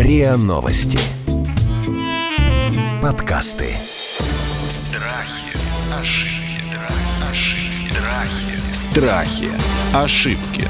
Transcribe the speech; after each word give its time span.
РИА 0.00 0.38
Новости. 0.38 0.98
Подкасты. 3.02 3.74
Страхи, 4.88 5.52
ошибки, 6.00 6.64
ошибки, 7.30 7.92
страхи. 8.72 8.72
Страхи. 8.72 9.50
Ошибки. 9.94 10.64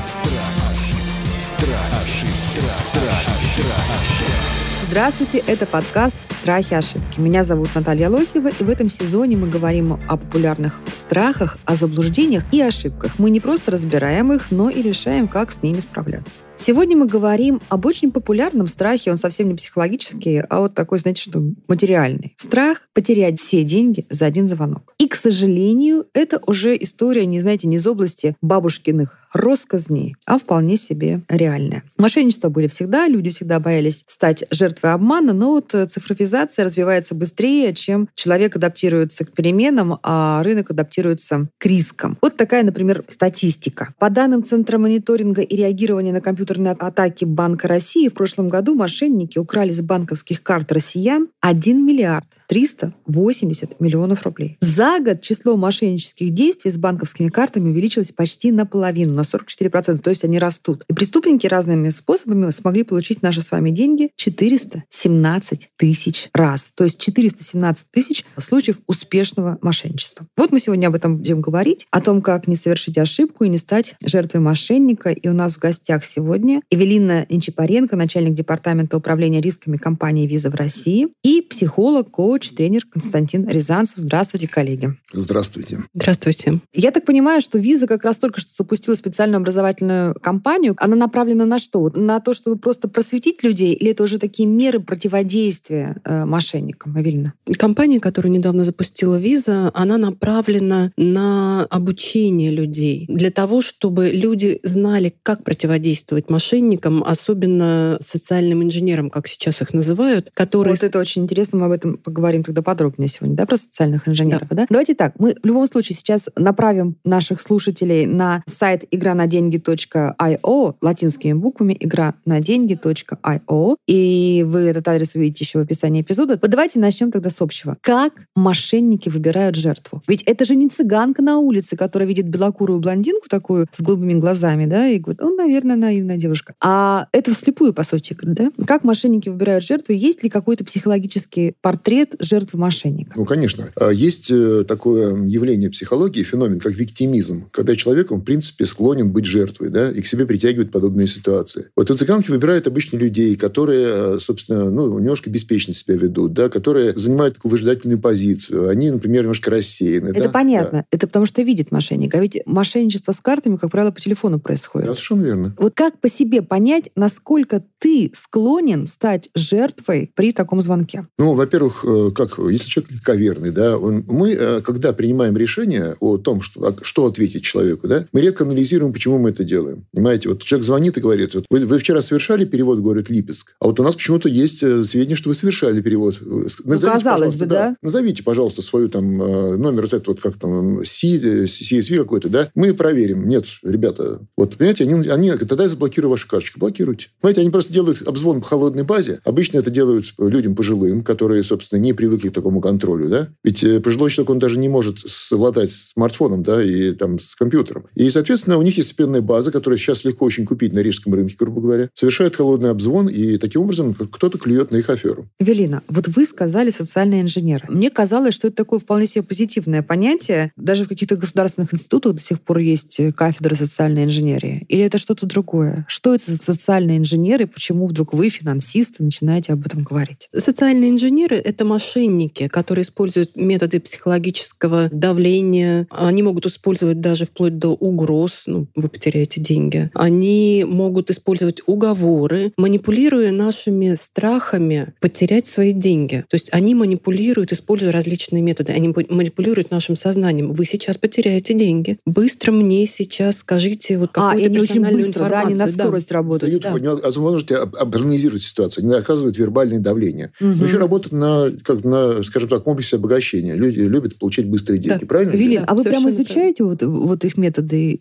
Здравствуйте, 4.90 5.40
это 5.46 5.66
подкаст 5.66 6.18
«Страхи 6.24 6.72
и 6.72 6.74
ошибки». 6.74 7.20
Меня 7.20 7.44
зовут 7.44 7.68
Наталья 7.76 8.08
Лосева, 8.08 8.48
и 8.48 8.64
в 8.64 8.68
этом 8.68 8.90
сезоне 8.90 9.36
мы 9.36 9.48
говорим 9.48 9.92
о 9.92 10.16
популярных 10.16 10.80
страхах, 10.92 11.58
о 11.64 11.76
заблуждениях 11.76 12.42
и 12.50 12.60
ошибках. 12.60 13.16
Мы 13.16 13.30
не 13.30 13.38
просто 13.38 13.70
разбираем 13.70 14.32
их, 14.32 14.50
но 14.50 14.68
и 14.68 14.82
решаем, 14.82 15.28
как 15.28 15.52
с 15.52 15.62
ними 15.62 15.78
справляться. 15.78 16.40
Сегодня 16.56 16.96
мы 16.96 17.06
говорим 17.06 17.62
об 17.68 17.86
очень 17.86 18.10
популярном 18.10 18.66
страхе, 18.66 19.12
он 19.12 19.16
совсем 19.16 19.46
не 19.46 19.54
психологический, 19.54 20.40
а 20.40 20.58
вот 20.58 20.74
такой, 20.74 20.98
знаете, 20.98 21.22
что 21.22 21.40
материальный. 21.68 22.34
Страх 22.36 22.88
потерять 22.92 23.38
все 23.38 23.62
деньги 23.62 24.06
за 24.10 24.26
один 24.26 24.48
звонок. 24.48 24.92
И, 24.98 25.06
к 25.06 25.14
сожалению, 25.14 26.06
это 26.14 26.40
уже 26.48 26.76
история, 26.76 27.26
не 27.26 27.40
знаете, 27.40 27.68
не 27.68 27.76
из 27.76 27.86
области 27.86 28.36
бабушкиных 28.42 29.19
россказней, 29.32 30.16
а 30.26 30.38
вполне 30.38 30.76
себе 30.76 31.22
реальная. 31.28 31.82
Мошенничества 31.98 32.48
были 32.48 32.66
всегда, 32.66 33.08
люди 33.08 33.30
всегда 33.30 33.60
боялись 33.60 34.04
стать 34.06 34.44
жертвой 34.50 34.92
обмана, 34.92 35.32
но 35.32 35.50
вот 35.52 35.74
цифровизация 35.88 36.64
развивается 36.64 37.14
быстрее, 37.14 37.74
чем 37.74 38.08
человек 38.14 38.56
адаптируется 38.56 39.24
к 39.24 39.32
переменам, 39.32 39.98
а 40.02 40.42
рынок 40.42 40.70
адаптируется 40.70 41.48
к 41.58 41.66
рискам. 41.66 42.18
Вот 42.22 42.36
такая, 42.36 42.62
например, 42.62 43.04
статистика. 43.08 43.94
По 43.98 44.10
данным 44.10 44.44
Центра 44.44 44.78
мониторинга 44.78 45.42
и 45.42 45.56
реагирования 45.56 46.12
на 46.12 46.20
компьютерные 46.20 46.72
атаки 46.72 47.24
Банка 47.24 47.68
России, 47.68 48.08
в 48.08 48.14
прошлом 48.14 48.48
году 48.48 48.74
мошенники 48.74 49.38
украли 49.38 49.72
с 49.72 49.80
банковских 49.80 50.42
карт 50.42 50.72
россиян 50.72 51.28
1 51.40 51.86
миллиард 51.86 52.26
380 52.48 53.80
миллионов 53.80 54.22
рублей. 54.24 54.56
За 54.60 54.98
год 55.00 55.20
число 55.20 55.56
мошеннических 55.56 56.30
действий 56.30 56.70
с 56.70 56.78
банковскими 56.78 57.28
картами 57.28 57.70
увеличилось 57.70 58.12
почти 58.12 58.52
наполовину, 58.52 59.14
на 59.20 59.24
44%, 59.24 59.98
то 59.98 60.10
есть 60.10 60.24
они 60.24 60.38
растут. 60.38 60.84
И 60.88 60.92
преступники 60.92 61.46
разными 61.46 61.90
способами 61.90 62.50
смогли 62.50 62.82
получить 62.82 63.22
наши 63.22 63.42
с 63.42 63.50
вами 63.50 63.70
деньги 63.70 64.10
417 64.16 65.68
тысяч 65.76 66.28
раз. 66.32 66.72
То 66.74 66.84
есть 66.84 66.98
417 67.00 67.88
тысяч 67.90 68.24
случаев 68.38 68.80
успешного 68.86 69.58
мошенничества. 69.62 70.26
Вот 70.36 70.52
мы 70.52 70.60
сегодня 70.60 70.88
об 70.88 70.94
этом 70.94 71.18
будем 71.18 71.40
говорить, 71.40 71.86
о 71.90 72.00
том, 72.00 72.22
как 72.22 72.48
не 72.48 72.56
совершить 72.56 72.98
ошибку 72.98 73.44
и 73.44 73.48
не 73.48 73.58
стать 73.58 73.94
жертвой 74.04 74.40
мошенника. 74.40 75.10
И 75.10 75.28
у 75.28 75.32
нас 75.32 75.56
в 75.56 75.58
гостях 75.58 76.04
сегодня 76.04 76.62
Эвелина 76.70 77.26
Нечипаренко, 77.28 77.96
начальник 77.96 78.34
департамента 78.34 78.96
управления 78.96 79.40
рисками 79.40 79.76
компании 79.76 80.26
«Виза» 80.26 80.50
в 80.50 80.54
России, 80.54 81.08
и 81.22 81.42
психолог, 81.42 82.10
коуч, 82.10 82.50
тренер 82.50 82.82
Константин 82.90 83.48
Рязанцев. 83.48 83.98
Здравствуйте, 83.98 84.48
коллеги. 84.48 84.96
Здравствуйте. 85.12 85.80
Здравствуйте. 85.94 86.60
Я 86.72 86.90
так 86.90 87.04
понимаю, 87.04 87.40
что 87.40 87.58
«Виза» 87.58 87.86
как 87.86 88.04
раз 88.04 88.18
только 88.18 88.40
что 88.40 88.50
запустила 88.56 88.96
специальную 89.10 89.40
образовательную 89.40 90.14
кампанию. 90.14 90.76
Она 90.78 90.94
направлена 90.94 91.44
на 91.44 91.58
что? 91.58 91.90
На 91.94 92.20
то, 92.20 92.32
чтобы 92.32 92.56
просто 92.56 92.88
просветить 92.88 93.42
людей? 93.42 93.74
Или 93.74 93.90
это 93.90 94.04
уже 94.04 94.18
такие 94.18 94.48
меры 94.48 94.78
противодействия 94.78 95.96
э, 96.04 96.24
мошенникам? 96.24 96.98
Эвелина. 97.00 97.34
Компания, 97.58 97.98
которую 97.98 98.30
недавно 98.30 98.62
запустила 98.62 99.16
Виза, 99.16 99.72
она 99.74 99.98
направлена 99.98 100.92
на 100.96 101.66
обучение 101.70 102.52
людей. 102.52 103.06
Для 103.08 103.30
того, 103.32 103.62
чтобы 103.62 104.10
люди 104.10 104.60
знали, 104.62 105.12
как 105.24 105.42
противодействовать 105.42 106.30
мошенникам, 106.30 107.02
особенно 107.04 107.98
социальным 108.00 108.62
инженерам, 108.62 109.10
как 109.10 109.26
сейчас 109.26 109.60
их 109.60 109.74
называют, 109.74 110.30
которые... 110.34 110.74
Вот 110.74 110.84
это 110.84 111.00
очень 111.00 111.24
интересно, 111.24 111.58
мы 111.58 111.66
об 111.66 111.72
этом 111.72 111.96
поговорим 111.96 112.44
тогда 112.44 112.62
подробнее 112.62 113.08
сегодня, 113.08 113.36
да, 113.36 113.44
про 113.44 113.56
социальных 113.56 114.06
инженеров, 114.08 114.48
да? 114.50 114.56
да? 114.56 114.66
Давайте 114.70 114.94
так, 114.94 115.14
мы 115.18 115.34
в 115.42 115.46
любом 115.46 115.66
случае 115.66 115.96
сейчас 115.96 116.28
направим 116.36 116.96
наших 117.04 117.40
слушателей 117.40 118.06
на 118.06 118.42
сайт 118.46 118.84
игра 119.00 119.14
на 119.14 119.26
деньги.io 119.26 120.74
латинскими 120.82 121.32
буквами 121.32 121.76
игра 121.80 122.14
на 122.26 122.40
деньги.io. 122.40 123.76
И 123.88 124.44
вы 124.46 124.60
этот 124.60 124.86
адрес 124.86 125.14
увидите 125.14 125.44
еще 125.44 125.60
в 125.60 125.62
описании 125.62 126.02
эпизода. 126.02 126.38
Вот 126.40 126.50
давайте 126.50 126.78
начнем 126.78 127.10
тогда 127.10 127.30
с 127.30 127.40
общего. 127.40 127.78
Как 127.80 128.12
мошенники 128.36 129.08
выбирают 129.08 129.56
жертву? 129.56 130.02
Ведь 130.06 130.22
это 130.24 130.44
же 130.44 130.54
не 130.54 130.68
цыганка 130.68 131.22
на 131.22 131.38
улице, 131.38 131.76
которая 131.76 132.06
видит 132.06 132.28
белокурую 132.28 132.80
блондинку 132.80 133.28
такую 133.28 133.66
с 133.72 133.80
голубыми 133.80 134.14
глазами, 134.14 134.66
да, 134.66 134.86
и 134.86 134.98
говорит, 134.98 135.22
он, 135.22 135.36
наверное, 135.36 135.76
наивная 135.76 136.18
девушка. 136.18 136.54
А 136.62 137.06
это 137.12 137.34
вслепую, 137.34 137.72
по 137.72 137.82
сути, 137.82 138.16
да? 138.22 138.50
Как 138.66 138.84
мошенники 138.84 139.30
выбирают 139.30 139.64
жертву? 139.64 139.94
Есть 139.94 140.22
ли 140.22 140.28
какой-то 140.28 140.64
психологический 140.64 141.54
портрет 141.62 142.16
жертвы 142.20 142.58
мошенника? 142.58 143.12
Ну, 143.16 143.24
конечно. 143.24 143.70
А 143.76 143.90
есть 143.90 144.30
э, 144.30 144.64
такое 144.68 145.24
явление 145.26 145.70
психологии, 145.70 146.22
феномен, 146.22 146.60
как 146.60 146.74
виктимизм, 146.74 147.48
когда 147.50 147.76
человек, 147.76 148.12
он, 148.12 148.20
в 148.20 148.24
принципе, 148.24 148.66
склонен 148.66 148.89
быть 148.98 149.26
жертвой, 149.26 149.70
да, 149.70 149.90
и 149.90 150.00
к 150.00 150.06
себе 150.06 150.26
притягивает 150.26 150.70
подобные 150.72 151.06
ситуации. 151.06 151.66
Вот 151.76 151.88
цыганки 151.88 152.30
выбирают 152.30 152.66
обычно 152.66 152.96
людей, 152.96 153.36
которые, 153.36 154.18
собственно, 154.20 154.70
ну, 154.70 154.98
немножко 154.98 155.28
беспечно 155.30 155.74
себя 155.74 155.96
ведут, 155.96 156.32
да, 156.32 156.48
которые 156.48 156.96
занимают 156.96 157.34
такую 157.34 157.52
выжидательную 157.52 157.98
позицию. 157.98 158.68
Они, 158.68 158.90
например, 158.90 159.22
немножко 159.22 159.50
рассеяны. 159.50 160.08
Это 160.08 160.24
да? 160.24 160.30
понятно. 160.30 160.78
Да. 160.80 160.84
Это 160.90 161.06
потому 161.06 161.26
что 161.26 161.42
видит 161.42 161.72
мошенник. 161.72 162.14
А 162.14 162.20
ведь 162.20 162.40
мошенничество 162.46 163.12
с 163.12 163.20
картами, 163.20 163.56
как 163.56 163.70
правило, 163.70 163.90
по 163.90 164.00
телефону 164.00 164.40
происходит. 164.40 164.88
Да, 164.88 164.94
совершенно 164.94 165.22
верно. 165.22 165.54
Вот 165.58 165.74
как 165.74 166.00
по 166.00 166.08
себе 166.08 166.42
понять, 166.42 166.90
насколько 166.96 167.62
ты 167.78 168.10
склонен 168.14 168.86
стать 168.86 169.30
жертвой 169.34 170.10
при 170.14 170.32
таком 170.32 170.62
звонке? 170.62 171.06
Ну, 171.18 171.34
во-первых, 171.34 171.84
как, 172.14 172.38
если 172.50 172.68
человек 172.68 173.02
коверный, 173.02 173.50
да, 173.50 173.76
он, 173.78 174.04
мы, 174.06 174.62
когда 174.64 174.92
принимаем 174.92 175.36
решение 175.36 175.96
о 176.00 176.16
том, 176.16 176.40
что, 176.40 176.76
что 176.82 177.06
ответить 177.06 177.42
человеку, 177.42 177.88
да, 177.88 178.06
мы 178.12 178.20
редко 178.20 178.44
анализируем, 178.44 178.70
почему 178.92 179.18
мы 179.18 179.30
это 179.30 179.44
делаем. 179.44 179.86
Понимаете, 179.92 180.28
вот 180.28 180.42
человек 180.42 180.66
звонит 180.66 180.96
и 180.96 181.00
говорит, 181.00 181.34
вот 181.34 181.44
вы, 181.50 181.66
вы 181.66 181.78
вчера 181.78 182.02
совершали 182.02 182.44
перевод, 182.44 182.80
говорит 182.80 183.10
Липецк, 183.10 183.54
а 183.60 183.66
вот 183.66 183.80
у 183.80 183.82
нас 183.82 183.94
почему-то 183.94 184.28
есть 184.28 184.58
сведения, 184.58 185.14
что 185.14 185.28
вы 185.28 185.34
совершали 185.34 185.80
перевод. 185.80 186.18
Назовите, 186.20 186.62
ну, 186.64 186.80
казалось 186.80 187.36
бы, 187.36 187.46
да. 187.46 187.70
да. 187.70 187.76
Назовите, 187.82 188.22
пожалуйста, 188.22 188.62
свою 188.62 188.88
там 188.88 189.16
номер 189.16 189.82
вот 189.82 189.94
этот 189.94 190.06
вот 190.08 190.20
как 190.20 190.38
там 190.38 190.84
C, 190.84 191.44
CSV 191.44 191.98
какой-то, 191.98 192.28
да. 192.28 192.50
Мы 192.54 192.74
проверим. 192.74 193.26
Нет, 193.26 193.44
ребята, 193.62 194.20
вот 194.36 194.56
понимаете, 194.56 194.84
они, 194.84 195.08
они 195.08 195.30
тогда 195.32 195.64
я 195.64 195.68
заблокирую 195.68 196.10
вашу 196.10 196.28
карточку. 196.28 196.60
Блокируйте. 196.60 197.08
Понимаете, 197.20 197.40
они 197.42 197.50
просто 197.50 197.72
делают 197.72 198.02
обзвон 198.06 198.40
по 198.40 198.46
холодной 198.46 198.84
базе. 198.84 199.20
Обычно 199.24 199.58
это 199.58 199.70
делают 199.70 200.06
людям 200.18 200.54
пожилым, 200.54 201.02
которые, 201.02 201.42
собственно, 201.42 201.78
не 201.80 201.92
привыкли 201.92 202.28
к 202.28 202.32
такому 202.32 202.60
контролю, 202.60 203.08
да. 203.08 203.28
Ведь 203.44 203.64
пожилой 203.82 204.10
человек, 204.10 204.30
он 204.30 204.38
даже 204.38 204.58
не 204.58 204.68
может 204.68 205.00
совладать 205.00 205.72
смартфоном, 205.72 206.42
да, 206.42 206.62
и 206.62 206.92
там 206.92 207.18
с 207.18 207.34
компьютером. 207.34 207.86
И, 207.94 208.08
соответственно, 208.10 208.56
у 208.60 208.62
них 208.62 208.76
есть 208.76 208.92
определенная 208.92 209.22
база, 209.22 209.50
которую 209.50 209.78
сейчас 209.78 210.04
легко 210.04 210.24
очень 210.24 210.46
купить 210.46 210.72
на 210.72 210.80
рижском 210.80 211.14
рынке, 211.14 211.34
грубо 211.38 211.60
говоря. 211.60 211.88
Совершают 211.94 212.36
холодный 212.36 212.70
обзвон, 212.70 213.08
и 213.08 213.38
таким 213.38 213.62
образом 213.62 213.94
кто-то 213.94 214.38
клюет 214.38 214.70
на 214.70 214.76
их 214.76 214.90
аферу. 214.90 215.26
Велина, 215.38 215.82
вот 215.88 216.08
вы 216.08 216.24
сказали 216.24 216.70
социальные 216.70 217.22
инженеры. 217.22 217.66
Мне 217.68 217.90
казалось, 217.90 218.34
что 218.34 218.48
это 218.48 218.56
такое 218.58 218.78
вполне 218.78 219.06
себе 219.06 219.22
позитивное 219.22 219.82
понятие. 219.82 220.52
Даже 220.56 220.84
в 220.84 220.88
каких-то 220.88 221.16
государственных 221.16 221.72
институтах 221.74 222.14
до 222.14 222.20
сих 222.20 222.40
пор 222.40 222.58
есть 222.58 223.00
кафедра 223.16 223.54
социальной 223.54 224.04
инженерии. 224.04 224.64
Или 224.68 224.82
это 224.82 224.98
что-то 224.98 225.26
другое? 225.26 225.86
Что 225.88 226.14
это 226.14 226.30
за 226.30 226.36
социальные 226.36 226.98
инженеры? 226.98 227.46
Почему 227.46 227.86
вдруг 227.86 228.12
вы, 228.12 228.28
финансисты, 228.28 229.02
начинаете 229.02 229.52
об 229.52 229.66
этом 229.66 229.82
говорить? 229.82 230.28
Социальные 230.36 230.90
инженеры— 230.90 231.36
это 231.44 231.64
мошенники, 231.64 232.48
которые 232.48 232.82
используют 232.82 233.36
методы 233.36 233.80
психологического 233.80 234.88
давления. 234.92 235.86
Они 235.90 236.22
могут 236.22 236.46
использовать 236.46 237.00
даже 237.00 237.24
вплоть 237.24 237.58
до 237.58 237.68
угроз, 237.68 238.44
ну, 238.50 238.66
вы 238.74 238.88
потеряете 238.88 239.40
деньги. 239.40 239.90
Они 239.94 240.64
могут 240.66 241.10
использовать 241.10 241.62
уговоры, 241.66 242.52
манипулируя 242.56 243.30
нашими 243.30 243.94
страхами 243.94 244.92
потерять 245.00 245.46
свои 245.46 245.72
деньги. 245.72 246.24
То 246.28 246.34
есть 246.34 246.48
они 246.52 246.74
манипулируют, 246.74 247.52
используя 247.52 247.92
различные 247.92 248.42
методы. 248.42 248.72
Они 248.72 248.88
манипулируют 248.88 249.70
нашим 249.70 249.96
сознанием. 249.96 250.52
Вы 250.52 250.64
сейчас 250.64 250.98
потеряете 250.98 251.54
деньги. 251.54 251.98
Быстро 252.06 252.52
мне 252.52 252.86
сейчас 252.86 253.38
скажите 253.38 253.98
вот 253.98 254.10
какую-то 254.12 254.46
а, 254.46 254.50
персональную 254.50 254.92
очень 254.92 255.06
быстро, 255.06 255.24
информацию. 255.24 255.56
Да, 255.56 255.64
они 255.64 255.72
на 255.72 255.84
скорость 255.84 256.08
да. 256.08 256.14
работают. 256.14 256.62
Да. 256.62 256.78
Да. 256.78 257.10
Вы 257.10 257.20
можете 257.20 257.66
проанализировать 257.66 258.42
ситуацию. 258.42 258.84
Они 258.84 258.94
оказывают 258.94 259.36
вербальное 259.38 259.80
давление. 259.80 260.32
Угу. 260.40 260.50
Но 260.58 260.66
еще 260.66 260.78
работают 260.78 261.12
на, 261.12 261.50
как, 261.62 261.84
на, 261.84 262.22
скажем 262.22 262.48
так, 262.48 262.64
комплексе 262.64 262.96
обогащения. 262.96 263.54
Люди 263.54 263.80
любят 263.80 264.18
получать 264.18 264.46
быстрые 264.46 264.80
деньги. 264.80 265.00
Да. 265.00 265.06
Правильно? 265.06 265.32
Велин, 265.32 265.60
Да, 265.62 265.66
а 265.68 265.74
вы 265.74 265.84
прямо 265.84 266.10
изучаете 266.10 266.64
вот, 266.64 266.82
вот 266.82 267.24
их 267.24 267.36
методы? 267.36 267.96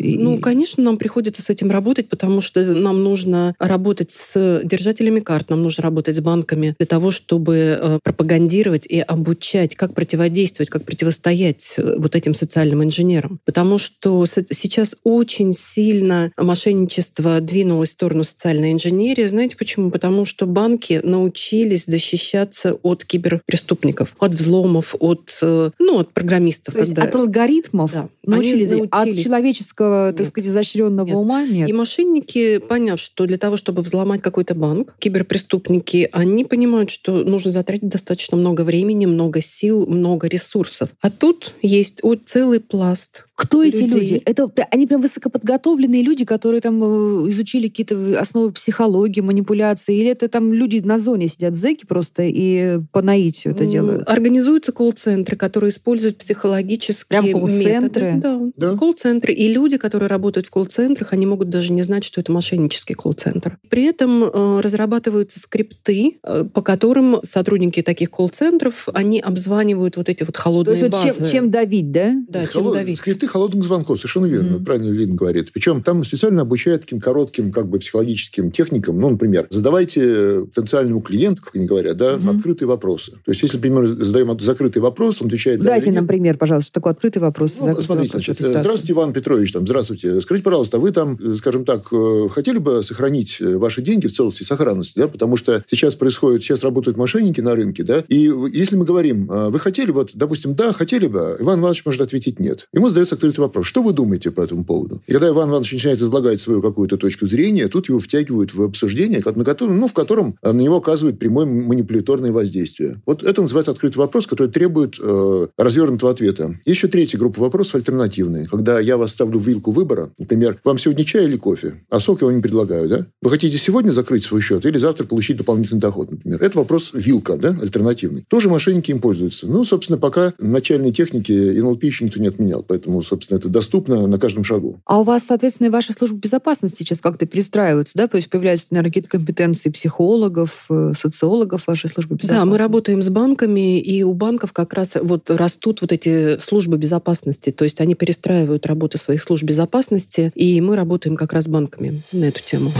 Ну, 0.00 0.38
конечно, 0.38 0.82
нам 0.82 0.96
приходится 0.96 1.42
с 1.42 1.50
этим 1.50 1.70
работать, 1.70 2.08
потому 2.08 2.40
что 2.40 2.62
нам 2.64 3.02
нужно 3.02 3.54
работать 3.58 4.10
с 4.10 4.60
держателями 4.64 5.20
карт, 5.20 5.50
нам 5.50 5.62
нужно 5.62 5.82
работать 5.82 6.16
с 6.16 6.20
банками 6.20 6.74
для 6.78 6.86
того, 6.86 7.10
чтобы 7.10 7.78
э, 7.80 7.98
пропагандировать 8.02 8.86
и 8.86 9.00
обучать, 9.00 9.74
как 9.76 9.94
противодействовать, 9.94 10.70
как 10.70 10.84
противостоять 10.84 11.74
э, 11.76 11.96
вот 11.98 12.16
этим 12.16 12.34
социальным 12.34 12.84
инженерам. 12.84 13.40
Потому 13.44 13.78
что 13.78 14.24
сейчас 14.26 14.96
очень 15.04 15.52
сильно 15.52 16.32
мошенничество 16.36 17.40
двинулось 17.40 17.90
в 17.90 17.92
сторону 17.92 18.24
социальной 18.24 18.72
инженерии. 18.72 19.26
Знаете 19.26 19.56
почему? 19.56 19.90
Потому 19.90 20.24
что 20.24 20.46
банки 20.46 21.00
научились 21.02 21.86
защищаться 21.86 22.74
от 22.82 23.04
киберпреступников, 23.04 24.14
от 24.18 24.34
взломов, 24.34 24.94
от, 24.98 25.30
э, 25.42 25.70
ну, 25.78 25.98
от 25.98 26.12
программистов. 26.12 26.74
То 26.74 26.80
есть 26.80 26.96
от 26.98 27.14
алгоритмов 27.14 27.92
да. 27.92 28.08
научились, 28.24 28.70
научились, 28.70 29.26
от 29.26 29.32
человеческого, 29.70 30.12
так 30.12 30.26
сказать, 30.26 30.48
изощренного 30.50 31.06
нет. 31.06 31.16
ума 31.16 31.44
нет. 31.44 31.68
И 31.68 31.72
мошенники, 31.72 32.58
поняв, 32.58 33.00
что 33.00 33.26
для 33.26 33.38
того, 33.38 33.56
чтобы 33.56 33.82
взломать 33.82 34.22
какой-то 34.22 34.54
банк, 34.54 34.94
киберпреступники, 34.98 36.08
они 36.12 36.44
понимают, 36.44 36.90
что 36.90 37.24
нужно 37.24 37.50
затратить 37.50 37.88
достаточно 37.88 38.36
много 38.36 38.62
времени, 38.62 39.06
много 39.06 39.40
сил, 39.40 39.86
много 39.86 40.28
ресурсов. 40.28 40.90
А 41.00 41.10
тут 41.10 41.54
есть 41.62 42.00
целый 42.26 42.60
пласт 42.60 43.26
кто 43.40 43.62
людей. 43.62 43.86
эти 43.86 43.94
люди? 43.94 44.22
Это 44.26 44.50
они 44.70 44.86
прям 44.86 45.00
высокоподготовленные 45.00 46.02
люди, 46.02 46.26
которые 46.26 46.60
там 46.60 46.82
э, 46.82 47.28
изучили 47.30 47.68
какие-то 47.68 48.20
основы 48.20 48.52
психологии, 48.52 49.22
манипуляции, 49.22 49.96
или 49.96 50.10
это 50.10 50.28
там 50.28 50.52
люди 50.52 50.82
на 50.84 50.98
зоне 50.98 51.26
сидят 51.26 51.56
зэки 51.56 51.86
просто 51.86 52.24
и 52.24 52.80
по 52.92 53.00
наитию 53.00 53.54
это 53.54 53.64
делают? 53.64 54.06
Организуются 54.06 54.72
колл-центры, 54.72 55.36
которые 55.36 55.70
используют 55.70 56.18
психологические 56.18 57.22
прям 57.22 57.32
колл-центры? 57.32 58.12
методы. 58.12 58.20
Да. 58.20 58.40
да. 58.72 58.76
Колл-центры. 58.76 59.32
И 59.32 59.48
люди, 59.48 59.78
которые 59.78 60.08
работают 60.08 60.46
в 60.46 60.50
колл-центрах, 60.50 61.14
они 61.14 61.24
могут 61.24 61.48
даже 61.48 61.72
не 61.72 61.82
знать, 61.82 62.04
что 62.04 62.20
это 62.20 62.32
мошеннический 62.32 62.94
колл-центр. 62.94 63.58
При 63.70 63.84
этом 63.84 64.24
э, 64.24 64.60
разрабатываются 64.60 65.40
скрипты, 65.40 66.18
э, 66.22 66.44
по 66.44 66.60
которым 66.60 67.20
сотрудники 67.22 67.80
таких 67.80 68.10
колл-центров, 68.10 68.88
они 68.92 69.18
обзванивают 69.18 69.96
вот 69.96 70.10
эти 70.10 70.24
вот 70.24 70.36
холодные 70.36 70.76
То 70.76 70.84
есть 70.84 70.92
базы. 70.92 71.06
Вот 71.06 71.16
чем, 71.16 71.26
чем 71.26 71.50
давить, 71.50 71.90
да? 71.90 72.14
Да, 72.28 72.46
чем 72.46 72.70
давить. 72.70 72.98
Скрипты 72.98 73.29
холодных 73.30 73.64
звонков, 73.64 73.98
совершенно 73.98 74.26
верно, 74.26 74.56
mm-hmm. 74.56 74.64
правильно 74.64 74.92
Лина 74.92 75.14
говорит. 75.14 75.52
Причем 75.52 75.82
там 75.82 76.04
специально 76.04 76.42
обучают 76.42 76.82
таким 76.82 77.00
коротким 77.00 77.52
как 77.52 77.68
бы 77.68 77.78
психологическим 77.78 78.50
техникам. 78.50 78.98
Ну, 79.00 79.10
например, 79.10 79.46
задавайте 79.50 80.46
потенциальному 80.54 81.00
клиенту, 81.00 81.42
как 81.42 81.56
они 81.56 81.66
говорят, 81.66 81.96
да, 81.96 82.14
mm-hmm. 82.14 82.36
открытые 82.36 82.68
вопросы. 82.68 83.12
То 83.12 83.30
есть, 83.30 83.42
если, 83.42 83.56
например, 83.56 83.86
задаем 83.86 84.38
закрытый 84.40 84.82
вопрос, 84.82 85.20
он 85.20 85.28
отвечает... 85.28 85.60
Дайте 85.60 85.92
нам 85.92 86.06
пример, 86.06 86.36
пожалуйста, 86.36 86.66
что 86.66 86.74
такое 86.74 86.92
открытый 86.92 87.22
вопрос. 87.22 87.58
Ну, 87.60 87.80
смотрите, 87.80 87.88
вопрос, 87.88 88.10
значит, 88.10 88.40
здравствуйте, 88.40 88.92
Иван 88.92 89.12
Петрович, 89.12 89.52
там, 89.52 89.62
здравствуйте. 89.62 90.20
Скажите, 90.20 90.44
пожалуйста, 90.44 90.78
вы 90.78 90.90
там, 90.90 91.18
скажем 91.36 91.64
так, 91.64 91.86
э, 91.92 92.28
хотели 92.30 92.58
бы 92.58 92.82
сохранить 92.82 93.38
э, 93.40 93.56
ваши 93.56 93.82
деньги 93.82 94.06
в 94.06 94.12
целости 94.12 94.42
и 94.42 94.44
сохранности, 94.44 94.98
да, 94.98 95.08
потому 95.08 95.36
что 95.36 95.64
сейчас 95.68 95.94
происходит, 95.94 96.42
сейчас 96.42 96.62
работают 96.64 96.96
мошенники 96.96 97.40
на 97.40 97.54
рынке, 97.54 97.82
да, 97.82 98.04
и 98.08 98.30
если 98.52 98.76
мы 98.76 98.84
говорим, 98.84 99.30
«А 99.30 99.50
вы 99.50 99.58
хотели 99.58 99.90
бы, 99.92 100.06
допустим, 100.14 100.54
да, 100.54 100.72
хотели 100.72 101.06
бы, 101.06 101.36
Иван 101.38 101.60
Иванович 101.60 101.84
может 101.84 102.00
ответить 102.00 102.40
нет. 102.40 102.68
Ему 102.72 102.88
задается 102.88 103.16
открытый 103.20 103.42
вопрос. 103.42 103.66
Что 103.66 103.82
вы 103.82 103.92
думаете 103.92 104.30
по 104.30 104.40
этому 104.40 104.64
поводу? 104.64 105.02
И 105.06 105.12
когда 105.12 105.28
Иван 105.28 105.50
Иванович 105.50 105.72
начинает 105.72 106.00
излагать 106.00 106.40
свою 106.40 106.62
какую-то 106.62 106.96
точку 106.96 107.26
зрения, 107.26 107.68
тут 107.68 107.88
его 107.88 107.98
втягивают 107.98 108.54
в 108.54 108.62
обсуждение, 108.62 109.22
на 109.24 109.44
котором, 109.44 109.78
ну, 109.78 109.86
в 109.86 109.92
котором 109.92 110.36
э, 110.42 110.52
на 110.52 110.60
него 110.60 110.76
оказывают 110.76 111.18
прямое 111.18 111.46
манипуляторное 111.46 112.32
воздействие. 112.32 113.00
Вот 113.06 113.22
это 113.22 113.42
называется 113.42 113.72
открытый 113.72 113.98
вопрос, 113.98 114.26
который 114.26 114.48
требует 114.48 114.96
э, 115.00 115.46
развернутого 115.56 116.12
ответа. 116.12 116.58
Еще 116.64 116.88
третья 116.88 117.18
группа 117.18 117.40
вопросов 117.40 117.74
альтернативные. 117.76 118.46
Когда 118.46 118.80
я 118.80 118.96
вас 118.96 119.12
ставлю 119.12 119.38
в 119.38 119.46
вилку 119.46 119.70
выбора, 119.70 120.10
например, 120.18 120.58
вам 120.64 120.78
сегодня 120.78 121.04
чай 121.04 121.24
или 121.24 121.36
кофе, 121.36 121.74
а 121.90 122.00
сок 122.00 122.22
я 122.22 122.26
вам 122.26 122.36
не 122.36 122.42
предлагаю, 122.42 122.88
да? 122.88 123.06
Вы 123.22 123.30
хотите 123.30 123.58
сегодня 123.58 123.90
закрыть 123.90 124.24
свой 124.24 124.40
счет 124.40 124.64
или 124.64 124.78
завтра 124.78 125.04
получить 125.04 125.36
дополнительный 125.36 125.80
доход, 125.80 126.10
например? 126.10 126.42
Это 126.42 126.58
вопрос 126.58 126.90
вилка, 126.94 127.36
да, 127.36 127.56
альтернативный. 127.60 128.24
Тоже 128.28 128.48
мошенники 128.48 128.90
им 128.90 129.00
пользуются. 129.00 129.46
Ну, 129.46 129.64
собственно, 129.64 129.98
пока 129.98 130.32
начальной 130.38 130.92
техники 130.92 131.32
НЛП 131.32 131.84
еще 131.84 132.04
никто 132.04 132.20
не 132.20 132.28
отменял, 132.28 132.64
поэтому, 132.66 133.02
собственно, 133.10 133.38
это 133.38 133.48
доступно 133.48 134.06
на 134.06 134.18
каждом 134.18 134.44
шагу. 134.44 134.80
А 134.86 135.00
у 135.00 135.02
вас, 135.02 135.24
соответственно, 135.24 135.66
и 135.66 135.70
ваша 135.70 135.92
служба 135.92 136.18
безопасности 136.18 136.78
сейчас 136.78 137.00
как-то 137.00 137.26
перестраивается, 137.26 137.94
да? 137.96 138.06
То 138.06 138.16
есть 138.16 138.30
появляются, 138.30 138.68
наверное, 138.70 138.90
какие-то 138.90 139.10
компетенции 139.10 139.70
психологов, 139.70 140.66
э, 140.70 140.92
социологов 140.96 141.66
вашей 141.66 141.90
службы 141.90 142.16
безопасности? 142.16 142.44
Да, 142.44 142.50
мы 142.50 142.56
работаем 142.58 143.02
с 143.02 143.10
банками, 143.10 143.80
и 143.80 144.02
у 144.02 144.14
банков 144.14 144.52
как 144.52 144.72
раз 144.74 144.96
вот 145.02 145.28
растут 145.30 145.80
вот 145.80 145.92
эти 145.92 146.38
службы 146.38 146.76
безопасности. 146.76 147.50
То 147.50 147.64
есть 147.64 147.80
они 147.80 147.94
перестраивают 147.94 148.66
работу 148.66 148.98
своих 148.98 149.22
служб 149.22 149.44
безопасности, 149.44 150.32
и 150.34 150.60
мы 150.60 150.76
работаем 150.76 151.16
как 151.16 151.32
раз 151.32 151.44
с 151.44 151.48
банками 151.48 152.02
на 152.12 152.26
эту 152.26 152.42
тему. 152.42 152.70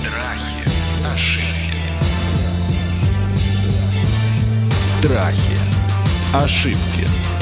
Страхи, 0.00 0.68
ошибки. 1.14 1.72
Страхи, 5.00 5.58
ошибки. 6.32 7.35